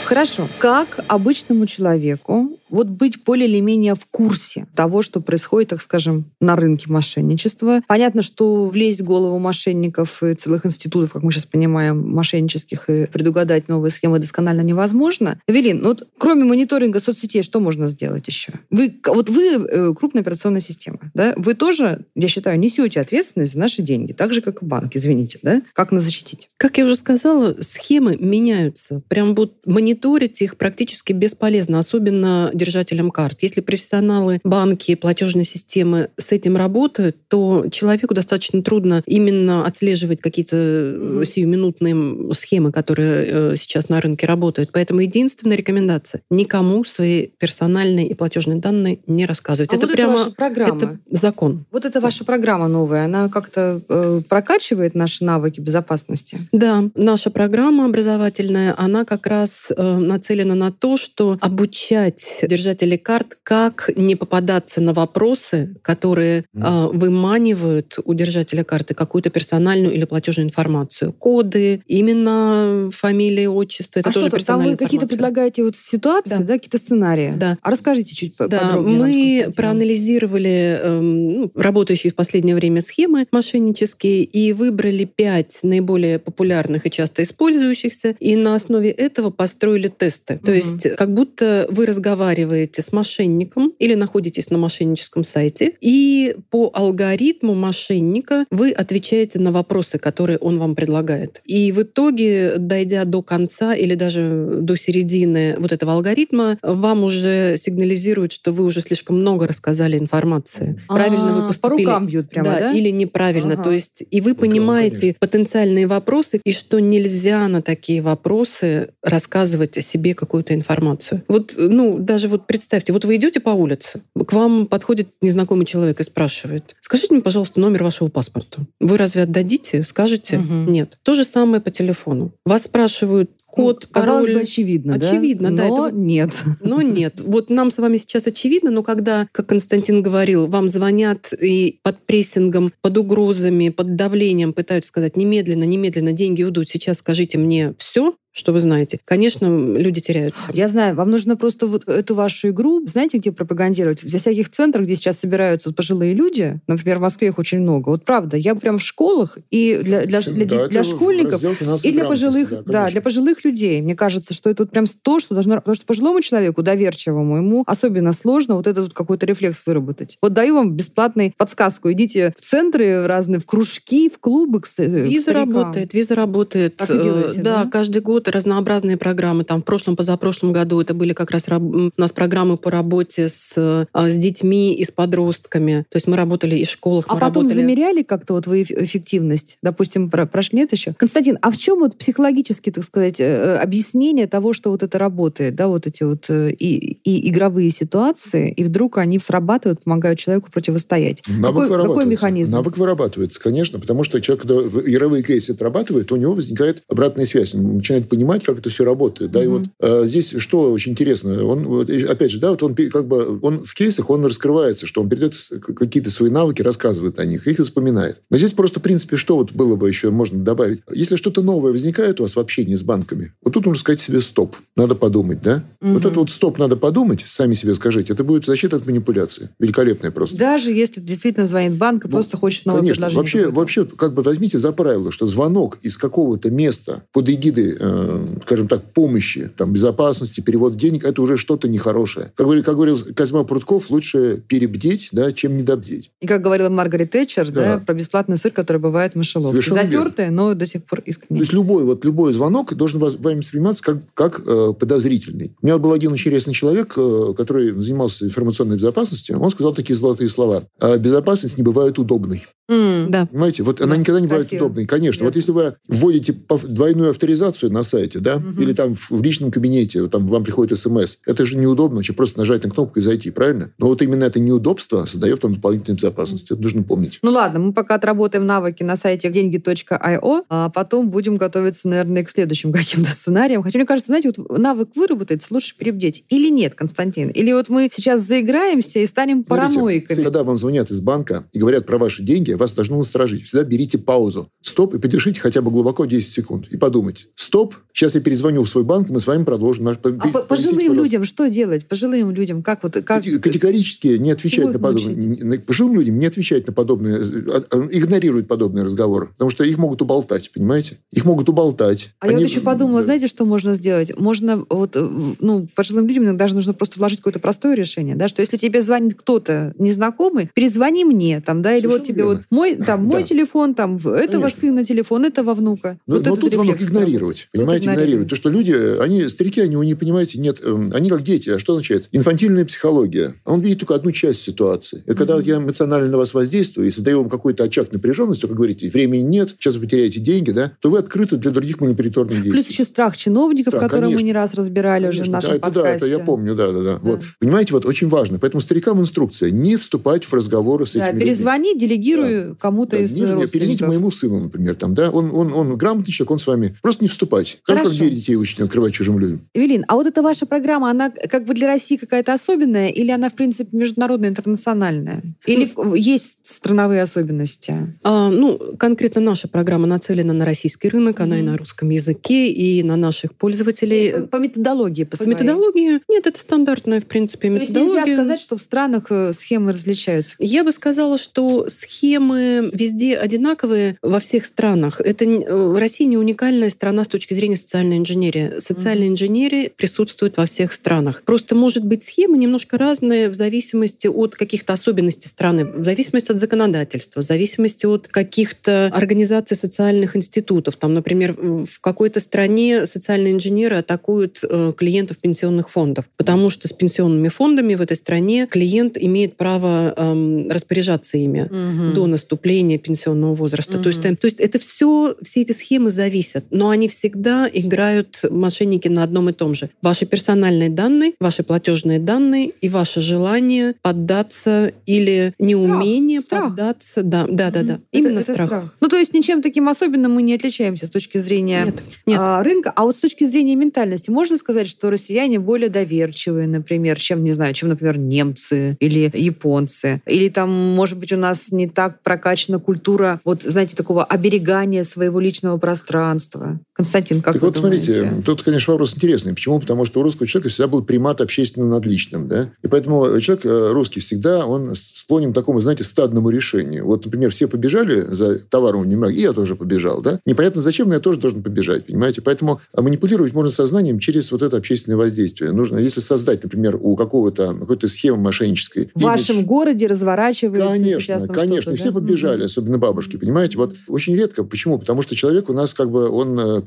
Хорошо. 0.04 0.48
Как 0.58 1.00
обычному 1.08 1.66
человеку 1.66 2.50
вот 2.74 2.88
быть 2.88 3.22
более 3.22 3.48
или 3.48 3.60
менее 3.60 3.94
в 3.94 4.06
курсе 4.06 4.66
того, 4.74 5.02
что 5.02 5.20
происходит, 5.20 5.70
так 5.70 5.80
скажем, 5.80 6.30
на 6.40 6.56
рынке 6.56 6.90
мошенничества. 6.90 7.82
Понятно, 7.86 8.22
что 8.22 8.66
влезть 8.66 9.00
в 9.00 9.04
голову 9.04 9.38
мошенников 9.38 10.22
и 10.22 10.34
целых 10.34 10.66
институтов, 10.66 11.12
как 11.12 11.22
мы 11.22 11.30
сейчас 11.30 11.46
понимаем, 11.46 12.10
мошеннических, 12.10 12.90
и 12.90 13.06
предугадать 13.06 13.68
новые 13.68 13.92
схемы 13.92 14.18
досконально 14.18 14.62
невозможно. 14.62 15.38
Эвелин, 15.46 15.80
ну 15.80 15.88
вот 15.90 16.08
кроме 16.18 16.44
мониторинга 16.44 16.98
соцсетей, 16.98 17.42
что 17.42 17.60
можно 17.60 17.86
сделать 17.86 18.26
еще? 18.26 18.52
Вы, 18.70 19.00
вот 19.06 19.30
вы 19.30 19.46
э, 19.46 19.94
крупная 19.94 20.22
операционная 20.22 20.60
система, 20.60 20.98
да? 21.14 21.34
Вы 21.36 21.54
тоже, 21.54 22.06
я 22.16 22.28
считаю, 22.28 22.58
несете 22.58 23.00
ответственность 23.00 23.52
за 23.52 23.60
наши 23.60 23.82
деньги, 23.82 24.12
так 24.12 24.32
же, 24.32 24.40
как 24.40 24.62
и 24.62 24.66
банк, 24.66 24.96
извините, 24.96 25.38
да? 25.42 25.62
Как 25.74 25.92
нас 25.92 26.02
защитить? 26.02 26.50
Как 26.56 26.76
я 26.78 26.84
уже 26.84 26.96
сказала, 26.96 27.54
схемы 27.60 28.16
меняются. 28.18 29.02
Прям 29.08 29.34
вот 29.34 29.64
мониторить 29.66 30.42
их 30.42 30.56
практически 30.56 31.12
бесполезно, 31.12 31.78
особенно 31.78 32.50
держателям 32.64 33.10
карт. 33.10 33.42
Если 33.42 33.60
профессионалы, 33.60 34.40
банки, 34.44 34.94
платежные 34.94 35.44
системы 35.44 36.08
с 36.16 36.32
этим 36.32 36.56
работают, 36.56 37.16
то 37.28 37.66
человеку 37.70 38.14
достаточно 38.14 38.62
трудно 38.62 39.02
именно 39.06 39.66
отслеживать 39.66 40.20
какие-то 40.20 40.56
mm 40.56 41.24
сиюминутные 41.24 42.32
схемы, 42.34 42.70
которые 42.70 43.26
э, 43.26 43.56
сейчас 43.56 43.88
на 43.88 44.00
рынке 44.00 44.26
работают. 44.26 44.70
Поэтому 44.72 45.00
единственная 45.00 45.56
рекомендация– 45.56 46.22
никому 46.30 46.84
свои 46.84 47.28
персональные 47.38 48.08
и 48.08 48.14
платежные 48.14 48.58
данные 48.58 49.00
не 49.06 49.26
рассказывать. 49.26 49.72
А 49.72 49.76
это 49.76 49.86
вот 49.86 49.94
прямо 49.94 50.20
это 50.22 50.30
программа. 50.32 50.76
Это 50.76 50.98
закон. 51.10 51.64
Вот 51.72 51.84
это 51.84 52.00
ваша 52.00 52.24
программа 52.24 52.68
новая, 52.68 53.04
она 53.04 53.28
как-то 53.28 53.80
э, 53.88 54.20
прокачивает 54.28 54.94
наши 54.94 55.24
навыки 55.24 55.60
безопасности? 55.60 56.38
Да, 56.52 56.84
наша 56.94 57.30
программа 57.30 57.86
образовательная, 57.86 58.74
она 58.76 59.04
как 59.04 59.26
раз 59.26 59.72
э, 59.76 59.96
нацелена 59.96 60.54
на 60.54 60.70
то, 60.70 60.96
что 60.96 61.36
обучать 61.40 62.44
держателей 62.54 62.98
карт, 62.98 63.36
как 63.42 63.90
не 63.96 64.14
попадаться 64.14 64.80
на 64.80 64.92
вопросы, 64.92 65.74
которые 65.82 66.44
э, 66.54 66.86
выманивают 66.92 67.98
у 68.04 68.14
держателя 68.14 68.62
карты 68.62 68.94
какую-то 68.94 69.30
персональную 69.30 69.92
или 69.92 70.04
платежную 70.04 70.46
информацию. 70.46 71.12
Коды, 71.12 71.82
именно 71.86 72.90
фамилии, 72.92 73.46
отчество. 73.46 73.98
Это 74.00 74.10
а 74.10 74.12
тоже 74.12 74.28
что 74.28 74.36
персональная 74.36 74.76
Там 74.76 74.84
вы 74.84 74.84
какие-то 74.84 75.08
предлагаете 75.08 75.64
вот 75.64 75.76
ситуации, 75.76 76.38
да, 76.38 76.44
да 76.44 76.52
какие-то 76.54 76.78
сценарии? 76.78 77.34
Да. 77.36 77.58
А 77.60 77.70
расскажите 77.70 78.14
чуть 78.14 78.34
да, 78.38 78.46
подробнее. 78.46 79.46
Мы 79.46 79.52
проанализировали 79.52 80.78
э, 80.80 81.00
ну, 81.00 81.50
работающие 81.56 82.12
в 82.12 82.14
последнее 82.14 82.54
время 82.54 82.82
схемы 82.82 83.26
мошеннические 83.32 84.22
и 84.22 84.52
выбрали 84.52 85.04
пять 85.04 85.58
наиболее 85.64 86.20
популярных 86.20 86.86
и 86.86 86.90
часто 86.90 87.24
использующихся, 87.24 88.14
и 88.20 88.36
на 88.36 88.54
основе 88.54 88.90
этого 88.90 89.30
построили 89.30 89.88
тесты. 89.88 90.34
Mm-hmm. 90.34 90.44
То 90.44 90.52
есть 90.52 90.96
как 90.96 91.12
будто 91.12 91.66
вы 91.70 91.86
разговариваете 91.86 92.43
разговариваете 92.44 92.82
с 92.82 92.92
мошенником 92.92 93.72
или 93.78 93.94
находитесь 93.94 94.50
на 94.50 94.58
мошенническом 94.58 95.24
сайте, 95.24 95.72
и 95.80 96.36
по 96.50 96.70
алгоритму 96.72 97.54
мошенника 97.54 98.44
вы 98.50 98.70
отвечаете 98.70 99.38
на 99.38 99.52
вопросы, 99.52 99.98
которые 99.98 100.38
он 100.38 100.58
вам 100.58 100.74
предлагает. 100.74 101.40
И 101.44 101.72
в 101.72 101.82
итоге, 101.82 102.54
дойдя 102.58 103.04
до 103.04 103.22
конца 103.22 103.74
или 103.74 103.94
даже 103.94 104.58
до 104.60 104.76
середины 104.76 105.56
вот 105.58 105.72
этого 105.72 105.92
алгоритма, 105.92 106.58
вам 106.62 107.04
уже 107.04 107.56
сигнализируют, 107.56 108.32
что 108.32 108.52
вы 108.52 108.64
уже 108.64 108.80
слишком 108.80 109.20
много 109.20 109.46
рассказали 109.46 109.98
информации. 109.98 110.80
Правильно 110.88 111.34
вы 111.34 111.48
поступили. 111.48 111.84
По 111.84 111.90
рукам 111.92 112.06
бьют 112.06 112.30
прямо, 112.30 112.50
да? 112.50 112.60
да? 112.60 112.72
Или 112.72 112.90
неправильно. 112.90 113.56
То 113.56 113.72
есть 113.72 114.04
и 114.10 114.20
вы 114.20 114.34
понимаете 114.34 115.16
потенциальные 115.18 115.86
вопросы, 115.86 116.40
и 116.44 116.52
что 116.52 116.78
нельзя 116.78 117.48
на 117.48 117.62
такие 117.62 118.02
вопросы 118.02 118.88
рассказывать 119.02 119.78
о 119.78 119.80
себе 119.80 120.14
какую-то 120.14 120.54
информацию. 120.54 121.22
Вот, 121.28 121.54
ну, 121.56 121.98
даже 121.98 122.23
вот 122.28 122.46
представьте, 122.46 122.92
вот 122.92 123.04
вы 123.04 123.16
идете 123.16 123.40
по 123.40 123.50
улице, 123.50 124.02
к 124.14 124.32
вам 124.32 124.66
подходит 124.66 125.08
незнакомый 125.20 125.66
человек 125.66 126.00
и 126.00 126.04
спрашивает, 126.04 126.76
скажите 126.80 127.14
мне, 127.14 127.22
пожалуйста, 127.22 127.60
номер 127.60 127.84
вашего 127.84 128.08
паспорта. 128.08 128.66
Вы 128.80 128.96
разве 128.96 129.22
отдадите? 129.22 129.82
Скажете? 129.82 130.38
Угу. 130.38 130.70
Нет. 130.70 130.98
То 131.02 131.14
же 131.14 131.24
самое 131.24 131.60
по 131.60 131.70
телефону. 131.70 132.32
Вас 132.44 132.64
спрашивают, 132.64 133.30
код, 133.54 133.86
ну, 133.88 133.88
казалось 133.92 134.26
пароль. 134.26 134.40
бы, 134.40 134.42
очевидно, 134.42 134.94
очевидно, 134.94 135.50
да? 135.50 135.62
да. 135.62 135.68
Но 135.68 135.88
это... 135.88 135.96
нет. 135.96 136.30
Но 136.60 136.82
нет. 136.82 137.20
Вот 137.20 137.50
нам 137.50 137.70
с 137.70 137.78
вами 137.78 137.98
сейчас 137.98 138.26
очевидно, 138.26 138.70
но 138.70 138.82
когда, 138.82 139.28
как 139.30 139.46
Константин 139.46 140.02
говорил, 140.02 140.48
вам 140.48 140.66
звонят 140.66 141.32
и 141.32 141.78
под 141.82 142.04
прессингом, 142.04 142.72
под 142.82 142.98
угрозами, 142.98 143.68
под 143.68 143.94
давлением 143.94 144.52
пытаются 144.52 144.88
сказать 144.88 145.16
немедленно, 145.16 145.64
немедленно 145.64 146.12
деньги 146.12 146.42
уйдут, 146.42 146.68
сейчас 146.68 146.98
скажите 146.98 147.38
мне 147.38 147.74
все, 147.78 148.16
что 148.34 148.52
вы 148.52 148.58
знаете. 148.58 148.98
Конечно, 149.04 149.46
люди 149.46 150.00
теряются. 150.00 150.50
Я 150.52 150.66
знаю, 150.66 150.96
вам 150.96 151.10
нужно 151.10 151.36
просто 151.36 151.66
вот 151.68 151.88
эту 151.88 152.16
вашу 152.16 152.48
игру, 152.48 152.84
знаете, 152.84 153.18
где 153.18 153.30
пропагандировать? 153.30 154.02
В 154.02 154.08
всяких 154.08 154.50
центрах, 154.50 154.86
где 154.86 154.96
сейчас 154.96 155.20
собираются 155.20 155.72
пожилые 155.72 156.14
люди, 156.14 156.60
например, 156.66 156.98
в 156.98 157.02
Москве 157.02 157.28
их 157.28 157.38
очень 157.38 157.60
много. 157.60 157.90
Вот 157.90 158.04
правда, 158.04 158.36
я 158.36 158.56
прям 158.56 158.78
в 158.78 158.82
школах 158.82 159.38
и 159.50 159.80
для, 159.82 160.04
для, 160.04 160.20
для, 160.20 160.46
да, 160.46 160.68
для 160.68 160.82
школьников, 160.82 161.42
и 161.84 161.92
для 161.92 162.04
пожилых, 162.04 162.50
да, 162.50 162.62
да, 162.66 162.90
для 162.90 163.00
пожилых 163.00 163.44
людей. 163.44 163.80
Мне 163.80 163.94
кажется, 163.94 164.34
что 164.34 164.50
это 164.50 164.64
вот 164.64 164.70
прям 164.72 164.86
то, 165.02 165.20
что 165.20 165.34
должно... 165.34 165.54
Потому 165.54 165.76
что 165.76 165.86
пожилому 165.86 166.20
человеку, 166.20 166.62
доверчивому, 166.62 167.36
ему 167.36 167.62
особенно 167.66 168.12
сложно 168.12 168.56
вот 168.56 168.66
этот 168.66 168.92
какой-то 168.92 169.26
рефлекс 169.26 169.64
выработать. 169.64 170.18
Вот 170.20 170.32
даю 170.32 170.56
вам 170.56 170.72
бесплатную 170.72 171.32
подсказку. 171.36 171.92
Идите 171.92 172.34
в 172.36 172.40
центры 172.40 173.06
разные, 173.06 173.38
в 173.38 173.46
кружки, 173.46 174.10
в 174.10 174.18
клубы, 174.18 174.60
к, 174.60 174.66
Виза 174.76 175.30
к 175.30 175.34
работает, 175.34 175.94
виза 175.94 176.14
работает. 176.16 176.76
Так 176.76 176.90
и 176.90 177.00
делаете, 177.00 177.42
да, 177.42 177.64
да, 177.64 177.70
каждый 177.70 178.02
год 178.02 178.23
идут 178.24 178.34
разнообразные 178.34 178.96
программы. 178.96 179.44
Там 179.44 179.60
в 179.60 179.64
прошлом, 179.64 179.96
позапрошлом 179.96 180.52
году 180.52 180.80
это 180.80 180.94
были 180.94 181.12
как 181.12 181.30
раз 181.30 181.48
у 181.48 181.90
нас 181.96 182.12
программы 182.12 182.56
по 182.56 182.70
работе 182.70 183.28
с, 183.28 183.54
а, 183.92 184.10
с 184.10 184.16
детьми 184.16 184.74
и 184.74 184.84
с 184.84 184.90
подростками. 184.90 185.84
То 185.90 185.96
есть 185.96 186.06
мы 186.06 186.16
работали 186.16 186.56
и 186.56 186.64
в 186.64 186.70
школах, 186.70 187.04
а 187.08 187.14
мы 187.14 187.20
потом 187.20 187.42
работали... 187.42 187.60
замеряли 187.60 188.02
как-то 188.02 188.34
вот 188.34 188.46
вы 188.46 188.62
эффективность? 188.62 189.58
Допустим, 189.62 190.10
прошли 190.10 190.62
это 190.62 190.76
еще? 190.76 190.94
Константин, 190.94 191.38
а 191.42 191.50
в 191.50 191.56
чем 191.56 191.80
вот 191.80 191.96
психологически, 191.96 192.70
так 192.70 192.84
сказать, 192.84 193.20
э, 193.20 193.24
э, 193.24 193.56
объяснение 193.56 194.26
того, 194.26 194.52
что 194.52 194.70
вот 194.70 194.82
это 194.82 194.98
работает, 194.98 195.54
да, 195.54 195.68
вот 195.68 195.86
эти 195.86 196.02
вот 196.02 196.30
э, 196.30 196.52
и, 196.52 196.98
и 197.04 197.30
игровые 197.30 197.70
ситуации, 197.70 198.50
и 198.50 198.64
вдруг 198.64 198.98
они 198.98 199.18
срабатывают, 199.18 199.82
помогают 199.84 200.18
человеку 200.18 200.50
противостоять? 200.52 201.22
Навык 201.26 201.68
какой, 201.68 201.86
какой 201.86 202.06
механизм? 202.06 202.52
Навык 202.52 202.78
вырабатывается, 202.78 203.40
конечно, 203.40 203.78
потому 203.78 204.04
что 204.04 204.20
человек, 204.20 204.46
когда 204.46 204.62
игровые 204.62 205.22
кейсы 205.22 205.50
отрабатывает, 205.50 206.10
у 206.12 206.16
него 206.16 206.34
возникает 206.34 206.82
обратная 206.88 207.26
связь. 207.26 207.54
Он 207.54 207.76
начинает 207.76 208.08
понимать, 208.14 208.44
как 208.44 208.58
это 208.58 208.70
все 208.70 208.84
работает. 208.84 209.32
Да, 209.32 209.40
угу. 209.40 209.44
и 209.44 209.48
вот 209.48 209.62
э, 209.80 210.06
здесь 210.06 210.34
что 210.38 210.72
очень 210.72 210.92
интересно, 210.92 211.44
он, 211.44 211.64
вот, 211.64 211.90
опять 211.90 212.30
же, 212.30 212.38
да, 212.38 212.50
вот 212.50 212.62
он 212.62 212.74
как 212.74 213.08
бы, 213.08 213.38
он 213.42 213.64
в 213.64 213.74
кейсах, 213.74 214.10
он 214.10 214.24
раскрывается, 214.24 214.86
что 214.86 215.02
он 215.02 215.08
передает 215.08 215.34
какие-то 215.76 216.10
свои 216.10 216.30
навыки, 216.30 216.62
рассказывает 216.62 217.18
о 217.18 217.24
них, 217.24 217.46
их 217.46 217.58
вспоминает. 217.58 218.20
Но 218.30 218.36
здесь 218.36 218.52
просто, 218.52 218.80
в 218.80 218.82
принципе, 218.82 219.16
что 219.16 219.36
вот 219.36 219.52
было 219.52 219.76
бы 219.76 219.88
еще 219.88 220.10
можно 220.10 220.42
добавить? 220.42 220.82
Если 220.92 221.16
что-то 221.16 221.42
новое 221.42 221.72
возникает 221.72 222.20
у 222.20 222.24
вас 222.24 222.36
в 222.36 222.40
общении 222.40 222.74
с 222.74 222.82
банками, 222.82 223.32
вот 223.42 223.54
тут 223.54 223.66
нужно 223.66 223.80
сказать 223.80 224.00
себе 224.00 224.20
стоп, 224.20 224.56
надо 224.76 224.94
подумать, 224.94 225.42
да? 225.42 225.64
Угу. 225.80 225.92
Вот 225.92 226.04
это 226.04 226.20
вот 226.20 226.30
стоп, 226.30 226.58
надо 226.58 226.76
подумать, 226.76 227.24
сами 227.26 227.54
себе 227.54 227.74
скажите, 227.74 228.12
это 228.12 228.22
будет 228.24 228.44
защита 228.44 228.76
от 228.76 228.86
манипуляции. 228.86 229.50
Великолепная 229.58 230.10
просто. 230.10 230.36
Даже 230.36 230.70
если 230.70 231.00
действительно 231.00 231.46
звонит 231.46 231.76
банк 231.76 232.04
и 232.04 232.08
ну, 232.08 232.12
просто 232.12 232.36
хочет 232.36 232.66
новое 232.66 232.80
конечно, 232.80 233.06
предложение. 233.06 233.48
Вообще, 233.48 233.82
вообще, 233.82 233.96
как 233.96 234.14
бы 234.14 234.22
возьмите 234.22 234.58
за 234.58 234.72
правило, 234.72 235.10
что 235.10 235.26
звонок 235.26 235.78
из 235.82 235.96
какого-то 235.96 236.50
места 236.50 237.02
под 237.12 237.28
эгидой 237.28 237.76
э, 237.78 238.03
э, 238.04 238.26
скажем 238.42 238.68
так, 238.68 238.84
помощи, 238.92 239.50
там, 239.56 239.72
безопасности, 239.72 240.40
перевода 240.40 240.76
денег, 240.76 241.04
это 241.04 241.22
уже 241.22 241.36
что-то 241.36 241.68
нехорошее. 241.68 242.32
Как 242.34 242.46
говорил, 242.46 242.64
как 242.64 242.74
говорил 242.74 242.98
Козьма 243.14 243.44
Прутков, 243.44 243.90
лучше 243.90 244.42
перебдеть, 244.46 245.08
да, 245.12 245.32
чем 245.32 245.56
недобдеть. 245.56 246.10
И 246.20 246.26
как 246.26 246.42
говорила 246.42 246.68
Маргарет 246.68 247.10
Тэтчер, 247.10 247.50
да. 247.50 247.78
Да, 247.78 247.84
про 247.84 247.94
бесплатный 247.94 248.36
сыр, 248.36 248.52
который 248.52 248.78
бывает 248.78 249.12
в 249.12 249.16
мышеловке. 249.16 249.70
Затертый, 249.70 250.30
но 250.30 250.54
до 250.54 250.66
сих 250.66 250.84
пор 250.84 251.00
искренне. 251.00 251.38
То 251.38 251.42
есть 251.42 251.52
любой, 251.52 251.84
вот, 251.84 252.04
любой 252.04 252.32
звонок 252.32 252.74
должен 252.74 253.00
вами 253.00 253.38
восприниматься 253.38 253.82
как, 253.82 253.98
как 254.14 254.42
э, 254.46 254.72
подозрительный. 254.78 255.56
У 255.60 255.66
меня 255.66 255.78
был 255.78 255.92
один 255.92 256.12
интересный 256.12 256.54
человек, 256.54 256.94
э, 256.96 257.34
который 257.36 257.72
занимался 257.72 258.24
информационной 258.24 258.76
безопасностью. 258.76 259.38
Он 259.40 259.50
сказал 259.50 259.74
такие 259.74 259.96
золотые 259.96 260.28
слова. 260.28 260.64
«А 260.80 260.96
безопасность 260.98 261.56
не 261.56 261.62
бывает 261.62 261.98
удобной. 261.98 262.44
Mm, 262.70 263.08
да. 263.08 263.26
Понимаете, 263.26 263.62
вот 263.62 263.76
да, 263.76 263.84
она 263.84 263.96
никогда 263.96 264.20
не 264.20 264.26
бывает 264.26 264.50
удобной. 264.50 264.86
Конечно. 264.86 265.20
Да. 265.20 265.26
Вот 265.26 265.36
если 265.36 265.52
вы 265.52 265.76
вводите 265.88 266.34
двойную 266.68 267.10
авторизацию 267.10 267.70
на 267.70 267.82
сайте, 267.94 268.18
да, 268.18 268.36
угу. 268.36 268.60
или 268.60 268.72
там 268.72 268.94
в 268.94 269.22
личном 269.22 269.50
кабинете, 269.50 270.06
там 270.08 270.26
вам 270.28 270.44
приходит 270.44 270.78
смс, 270.78 271.18
это 271.26 271.44
же 271.44 271.56
неудобно, 271.56 271.96
вообще 271.96 272.12
просто 272.12 272.38
нажать 272.38 272.64
на 272.64 272.70
кнопку 272.70 272.98
и 272.98 273.02
зайти, 273.02 273.30
правильно? 273.30 273.70
Но 273.78 273.86
вот 273.86 274.02
именно 274.02 274.24
это 274.24 274.40
неудобство 274.40 275.06
создает 275.06 275.40
там 275.40 275.54
дополнительную 275.54 275.96
безопасность. 275.96 276.50
Это 276.50 276.60
нужно 276.60 276.82
помнить. 276.82 277.18
Ну 277.22 277.30
ладно, 277.30 277.60
мы 277.60 277.72
пока 277.72 277.94
отработаем 277.94 278.46
навыки 278.46 278.82
на 278.82 278.96
сайте 278.96 279.30
деньги.io, 279.30 280.44
а 280.48 280.70
потом 280.70 281.10
будем 281.10 281.36
готовиться, 281.36 281.88
наверное, 281.88 282.24
к 282.24 282.30
следующим 282.30 282.72
каким-то 282.72 283.10
сценариям. 283.10 283.62
Хотя 283.62 283.78
мне 283.78 283.86
кажется, 283.86 284.08
знаете, 284.08 284.32
вот 284.36 284.58
навык 284.58 284.90
выработается, 284.96 285.52
лучше 285.52 285.76
перебдеть. 285.76 286.24
Или 286.28 286.50
нет, 286.50 286.74
Константин? 286.74 287.28
Или 287.28 287.52
вот 287.52 287.68
мы 287.68 287.88
сейчас 287.92 288.22
заиграемся 288.22 288.98
и 288.98 289.06
станем 289.06 289.44
параноиками? 289.44 290.04
Смотрите, 290.06 290.22
когда 290.22 290.42
вам 290.42 290.58
звонят 290.58 290.90
из 290.90 291.00
банка 291.00 291.44
и 291.52 291.58
говорят 291.58 291.86
про 291.86 291.98
ваши 291.98 292.22
деньги, 292.22 292.52
вас 292.52 292.72
должно 292.72 292.98
насторожить. 292.98 293.44
Всегда 293.44 293.64
берите 293.64 293.98
паузу. 293.98 294.48
Стоп 294.62 294.94
и 294.94 294.98
подержите 294.98 295.40
хотя 295.40 295.62
бы 295.62 295.70
глубоко 295.70 296.04
10 296.04 296.32
секунд. 296.32 296.66
И 296.70 296.76
подумайте. 296.76 297.26
Стоп, 297.34 297.74
сейчас 297.92 298.14
я 298.14 298.20
перезвоню 298.20 298.62
в 298.62 298.68
свой 298.68 298.84
банк, 298.84 299.08
мы 299.08 299.20
с 299.20 299.26
вами 299.26 299.44
продолжим. 299.44 299.84
Наш... 299.84 299.96
А 299.96 300.08
по 300.08 300.40
пожилым 300.40 300.76
пожалуйста. 300.76 301.02
людям 301.02 301.24
что 301.24 301.48
делать? 301.48 301.86
Пожилым 301.86 302.30
людям 302.30 302.62
как 302.62 302.82
вот... 302.82 302.94
Как... 303.04 303.24
Категорически 303.24 304.16
не 304.18 304.30
отвечать 304.30 304.72
на 304.72 304.78
подобные... 304.78 305.58
Пожилым 305.60 305.94
людям 305.94 306.18
не 306.18 306.26
отвечать 306.26 306.66
на 306.66 306.72
подобные... 306.72 307.16
А, 307.16 307.64
а, 307.70 307.88
игнорируют 307.90 308.48
подобные 308.48 308.84
разговоры. 308.84 309.26
Потому 309.26 309.50
что 309.50 309.64
их 309.64 309.78
могут 309.78 310.02
уболтать, 310.02 310.50
понимаете? 310.52 310.98
Их 311.12 311.24
могут 311.24 311.48
уболтать. 311.48 312.10
А 312.20 312.26
Они... 312.26 312.34
я 312.34 312.40
вот 312.40 312.50
еще 312.50 312.60
подумала, 312.60 313.02
знаете, 313.02 313.26
что 313.26 313.44
можно 313.44 313.74
сделать? 313.74 314.18
Можно 314.18 314.64
вот... 314.68 314.96
Ну, 315.40 315.68
пожилым 315.74 316.06
людям 316.06 316.24
иногда 316.24 316.44
даже 316.44 316.54
нужно 316.54 316.74
просто 316.74 316.98
вложить 316.98 317.20
какое-то 317.20 317.40
простое 317.40 317.74
решение, 317.74 318.16
да, 318.16 318.28
что 318.28 318.40
если 318.40 318.56
тебе 318.56 318.82
звонит 318.82 319.14
кто-то 319.14 319.74
незнакомый, 319.78 320.50
перезвони 320.54 321.04
мне, 321.04 321.40
там, 321.40 321.62
да, 321.62 321.74
или 321.74 321.86
Совершенно 321.86 321.98
вот 321.98 322.06
тебе 322.06 322.22
верно. 322.22 322.34
вот 322.34 322.42
мой 322.50 322.74
там 322.76 323.04
мой 323.06 323.22
да. 323.22 323.26
телефон, 323.26 323.74
там 323.74 323.96
этого 323.96 324.42
Конечно. 324.42 324.60
сына 324.60 324.84
телефон, 324.84 325.24
этого 325.24 325.54
внука. 325.54 325.98
Но, 326.06 326.16
вот 326.16 326.26
но 326.26 326.36
тут 326.36 326.54
вам 326.54 326.70
их 326.70 326.82
игнорировать. 326.82 327.48
Да. 327.54 327.63
Понимаете, 327.66 327.86
игнорировать. 327.86 328.28
То, 328.28 328.36
что 328.36 328.50
люди, 328.50 328.72
они, 329.00 329.28
старики, 329.28 329.60
они, 329.60 329.76
вы 329.76 329.86
не 329.86 329.94
понимаете, 329.94 330.38
нет, 330.40 330.60
эм, 330.62 330.90
они 330.92 331.10
как 331.10 331.22
дети. 331.22 331.50
А 331.50 331.58
что 331.58 331.72
означает? 331.72 332.08
Инфантильная 332.12 332.64
психология. 332.64 333.34
Он 333.44 333.60
видит 333.60 333.80
только 333.80 333.94
одну 333.94 334.12
часть 334.12 334.42
ситуации. 334.42 335.02
И 335.06 335.14
когда 335.14 335.36
mm-hmm. 335.36 335.46
я 335.46 335.56
эмоционально 335.56 336.08
на 336.10 336.16
вас 336.18 336.34
воздействую 336.34 336.88
и 336.88 336.90
создаю 336.90 337.20
вам 337.20 337.30
какой-то 337.30 337.64
очаг 337.64 337.92
напряженности, 337.92 338.42
как 338.46 338.54
говорите, 338.56 338.90
времени 338.90 339.22
нет, 339.22 339.50
сейчас 339.58 339.76
вы 339.76 339.82
потеряете 339.82 340.20
деньги, 340.20 340.50
да, 340.50 340.72
то 340.80 340.90
вы 340.90 340.98
открыты 340.98 341.36
для 341.36 341.50
других 341.50 341.80
манипуляторных 341.80 342.34
действий. 342.34 342.52
Плюс 342.52 342.68
еще 342.68 342.84
страх 342.84 343.16
чиновников, 343.16 343.72
страх, 343.72 343.82
который 343.82 344.04
конечно. 344.04 344.20
мы 344.20 344.22
не 344.22 344.32
раз 344.32 344.54
разбирали 344.54 345.04
конечно. 345.04 345.22
уже 345.22 345.30
в 345.30 345.32
нашем 345.32 345.50
да, 345.52 345.58
подкасте. 345.58 345.90
Это, 345.90 346.00
да, 346.00 346.06
это 346.06 346.18
я 346.18 346.24
помню, 346.24 346.54
да, 346.54 346.66
да, 346.68 346.72
да. 346.72 346.84
да. 346.84 346.98
Вот. 347.02 347.20
Понимаете, 347.38 347.72
вот 347.74 347.86
очень 347.86 348.08
важно. 348.08 348.38
Поэтому 348.38 348.60
старикам 348.60 349.00
инструкция 349.00 349.50
не 349.50 349.76
вступать 349.76 350.24
в 350.24 350.32
разговоры 350.32 350.86
с 350.86 350.92
да, 350.92 351.08
этими 351.08 351.20
перезвони, 351.20 351.70
людьми. 351.70 351.80
делегируй 351.80 352.44
да. 352.44 352.54
кому-то 352.58 352.96
да, 352.96 353.02
из 353.02 353.14
не, 353.14 353.26
родственников 353.26 353.52
передайте 353.52 353.86
моему 353.86 354.10
сыну, 354.10 354.40
например, 354.40 354.74
там, 354.76 354.94
да, 354.94 355.10
он, 355.10 355.30
он, 355.32 355.52
он 355.52 355.76
грамотный 355.76 356.12
человек, 356.12 356.30
он 356.30 356.38
с 356.38 356.46
вами. 356.46 356.76
Просто 356.82 357.04
не 357.04 357.08
вступайте. 357.56 357.82
Хорошо. 357.82 357.90
Как 357.90 357.98
двери 357.98 358.14
детей 358.14 358.36
учить, 358.36 358.60
открывать 358.60 358.92
чужим 358.94 359.18
людям. 359.18 359.40
Эвелин, 359.54 359.84
а 359.88 359.94
вот 359.94 360.06
эта 360.06 360.22
ваша 360.22 360.46
программа, 360.46 360.90
она 360.90 361.10
как 361.10 361.44
бы 361.44 361.54
для 361.54 361.66
России 361.66 361.96
какая-то 361.96 362.32
особенная, 362.32 362.88
или 362.88 363.10
она, 363.10 363.28
в 363.28 363.34
принципе, 363.34 363.76
международная, 363.76 364.30
интернациональная? 364.30 365.22
Или 365.46 365.70
ну, 365.76 365.94
есть 365.94 366.40
страновые 366.42 367.02
особенности? 367.02 367.94
А, 368.02 368.30
ну, 368.30 368.58
конкретно 368.78 369.20
наша 369.20 369.48
программа 369.48 369.86
нацелена 369.86 370.32
на 370.32 370.44
российский 370.44 370.88
рынок, 370.88 371.20
она 371.20 371.36
mm-hmm. 371.36 371.40
и 371.40 371.42
на 371.42 371.56
русском 371.56 371.90
языке, 371.90 372.48
и 372.48 372.82
на 372.82 372.96
наших 372.96 373.34
пользователей. 373.34 374.12
По, 374.22 374.26
по 374.26 374.36
методологии, 374.36 375.04
по, 375.04 375.16
по 375.16 375.24
методологии? 375.24 376.00
Нет, 376.08 376.26
это 376.26 376.38
стандартная, 376.38 377.00
в 377.00 377.06
принципе, 377.06 377.48
методология. 377.48 377.74
То 377.74 377.80
есть 377.80 378.06
нельзя 378.06 378.22
сказать, 378.22 378.40
что 378.40 378.56
в 378.56 378.62
странах 378.62 379.06
э, 379.10 379.32
схемы 379.32 379.72
различаются? 379.72 380.36
Я 380.38 380.64
бы 380.64 380.72
сказала, 380.72 381.18
что 381.18 381.66
схемы 381.68 382.70
везде 382.72 383.16
одинаковые 383.16 383.96
во 384.02 384.18
всех 384.18 384.44
странах. 384.44 385.00
Это 385.00 385.24
э, 385.24 385.78
Россия 385.78 386.06
не 386.06 386.16
уникальная 386.16 386.70
страна 386.70 387.04
с 387.04 387.08
точки 387.08 387.34
зрения 387.34 387.43
социальной 387.52 387.98
инженерии. 387.98 388.54
Социальная 388.58 389.08
mm-hmm. 389.08 389.10
инженерия 389.10 389.70
присутствует 389.76 390.36
во 390.36 390.46
всех 390.46 390.72
странах. 390.72 391.22
Просто 391.24 391.54
может 391.54 391.84
быть 391.84 392.02
схемы 392.02 392.38
немножко 392.38 392.78
разные 392.78 393.28
в 393.28 393.34
зависимости 393.34 394.06
от 394.06 394.34
каких-то 394.34 394.72
особенностей 394.72 395.28
страны, 395.28 395.64
в 395.64 395.84
зависимости 395.84 396.30
от 396.30 396.38
законодательства, 396.38 397.20
в 397.20 397.24
зависимости 397.24 397.86
от 397.86 398.08
каких-то 398.08 398.86
организаций 398.92 399.56
социальных 399.56 400.16
институтов. 400.16 400.76
Там, 400.76 400.94
например, 400.94 401.32
в 401.32 401.80
какой-то 401.80 402.20
стране 402.20 402.86
социальные 402.86 403.34
инженеры 403.34 403.76
атакуют 403.76 404.40
э, 404.42 404.72
клиентов 404.76 405.18
пенсионных 405.18 405.68
фондов, 405.68 406.06
потому 406.16 406.50
что 406.50 406.68
с 406.68 406.72
пенсионными 406.72 407.28
фондами 407.28 407.74
в 407.74 407.80
этой 407.80 407.96
стране 407.96 408.46
клиент 408.46 408.96
имеет 408.96 409.36
право 409.36 409.92
эм, 409.96 410.48
распоряжаться 410.48 411.18
ими 411.18 411.42
угу. 411.42 411.94
до 411.94 412.06
наступления 412.06 412.78
пенсионного 412.78 413.34
возраста. 413.34 413.76
Угу. 413.76 413.82
То, 413.82 413.88
есть, 413.88 414.02
то 414.02 414.26
есть 414.26 414.40
это 414.40 414.58
все, 414.58 415.14
все 415.22 415.42
эти 415.42 415.52
схемы 415.52 415.90
зависят, 415.90 416.44
но 416.50 416.70
они 416.70 416.88
всегда 416.88 417.33
играют 417.52 418.24
мошенники 418.30 418.88
на 418.88 419.02
одном 419.02 419.28
и 419.28 419.32
том 419.32 419.54
же. 419.54 419.70
Ваши 419.82 420.06
персональные 420.06 420.70
данные, 420.70 421.12
ваши 421.20 421.42
платежные 421.42 421.98
данные 421.98 422.52
и 422.60 422.68
ваше 422.68 423.00
желание 423.00 423.74
поддаться 423.82 424.72
или 424.86 425.34
неумение 425.38 426.20
страх. 426.20 426.50
поддаться. 426.50 427.02
Да, 427.02 427.26
да, 427.28 427.50
да, 427.50 427.62
да. 427.62 427.80
Именно 427.92 428.20
это, 428.20 428.32
страх. 428.34 428.48
страх. 428.48 428.74
Ну, 428.80 428.88
то 428.88 428.96
есть 428.96 429.14
ничем 429.14 429.42
таким 429.42 429.68
особенным 429.68 430.14
мы 430.14 430.22
не 430.22 430.34
отличаемся 430.34 430.86
с 430.86 430.90
точки 430.90 431.18
зрения 431.18 431.64
нет, 431.66 431.82
нет. 432.06 432.20
А, 432.20 432.42
рынка. 432.42 432.72
А 432.74 432.84
вот 432.84 432.96
с 432.96 433.00
точки 433.00 433.24
зрения 433.24 433.56
ментальности, 433.56 434.10
можно 434.10 434.36
сказать, 434.36 434.68
что 434.68 434.90
россияне 434.90 435.38
более 435.38 435.68
доверчивые, 435.68 436.46
например, 436.46 436.98
чем, 436.98 437.24
не 437.24 437.32
знаю, 437.32 437.54
чем, 437.54 437.68
например, 437.68 437.98
немцы 437.98 438.76
или 438.80 439.10
японцы? 439.14 440.02
Или 440.06 440.28
там, 440.28 440.50
может 440.50 440.98
быть, 440.98 441.12
у 441.12 441.16
нас 441.16 441.52
не 441.52 441.68
так 441.68 442.02
прокачана 442.02 442.58
культура, 442.58 443.20
вот, 443.24 443.42
знаете, 443.42 443.76
такого 443.76 444.04
оберегания 444.04 444.84
своего 444.84 445.20
личного 445.20 445.58
пространства? 445.58 446.60
Константин, 446.72 447.22
как 447.24 447.34
так 447.34 447.42
вот, 447.42 447.54
думаете? 447.54 447.92
смотрите, 447.92 448.22
тут, 448.24 448.42
конечно, 448.42 448.72
вопрос 448.72 448.94
интересный. 448.94 449.32
Почему? 449.32 449.58
Потому 449.60 449.84
что 449.84 450.00
у 450.00 450.02
русского 450.02 450.26
человека 450.26 450.50
всегда 450.50 450.68
был 450.68 450.84
примат 450.84 451.20
общественно 451.20 451.66
над 451.66 451.86
личным, 451.86 452.28
да? 452.28 452.50
И 452.62 452.68
поэтому 452.68 453.18
человек 453.20 453.46
э, 453.46 453.72
русский 453.72 454.00
всегда, 454.00 454.46
он 454.46 454.74
склонен 454.74 455.32
к 455.32 455.34
такому, 455.34 455.60
знаете, 455.60 455.84
стадному 455.84 456.30
решению. 456.30 456.86
Вот, 456.86 457.04
например, 457.04 457.30
все 457.30 457.48
побежали 457.48 458.02
за 458.02 458.38
товаром 458.38 458.82
в 458.82 459.08
и 459.08 459.20
я 459.20 459.32
тоже 459.32 459.56
побежал, 459.56 460.02
да? 460.02 460.20
Непонятно 460.26 460.60
зачем, 460.60 460.88
но 460.88 460.94
я 460.94 461.00
тоже 461.00 461.18
должен 461.18 461.42
побежать, 461.42 461.86
понимаете? 461.86 462.22
Поэтому 462.22 462.60
манипулировать 462.76 463.32
можно 463.32 463.50
сознанием 463.50 463.98
через 463.98 464.30
вот 464.30 464.42
это 464.42 464.56
общественное 464.56 464.96
воздействие. 464.96 465.52
Нужно, 465.52 465.78
если 465.78 466.00
создать, 466.00 466.42
например, 466.42 466.78
у 466.80 466.96
какого-то 466.96 467.54
какой-то 467.54 467.88
схемы 467.88 468.18
мошеннической... 468.18 468.90
В 468.94 469.00
имидж... 469.00 469.06
вашем 469.06 469.44
городе 469.44 469.86
разворачивается 469.86 470.70
конечно, 470.70 471.00
сейчас 471.00 471.22
там 471.24 471.34
Конечно, 471.34 471.72
да? 471.72 471.78
все 471.78 471.92
побежали, 471.92 472.42
mm-hmm. 472.42 472.44
особенно 472.44 472.78
бабушки, 472.78 473.16
понимаете? 473.16 473.56
Вот 473.58 473.74
очень 473.88 474.16
редко. 474.16 474.44
Почему? 474.44 474.78
Потому 474.78 475.02
что 475.02 475.14
человек 475.14 475.48
у 475.48 475.52
нас 475.52 475.74
как 475.74 475.90
бы, 475.90 476.08
он 476.08 476.38
э, 476.38 476.60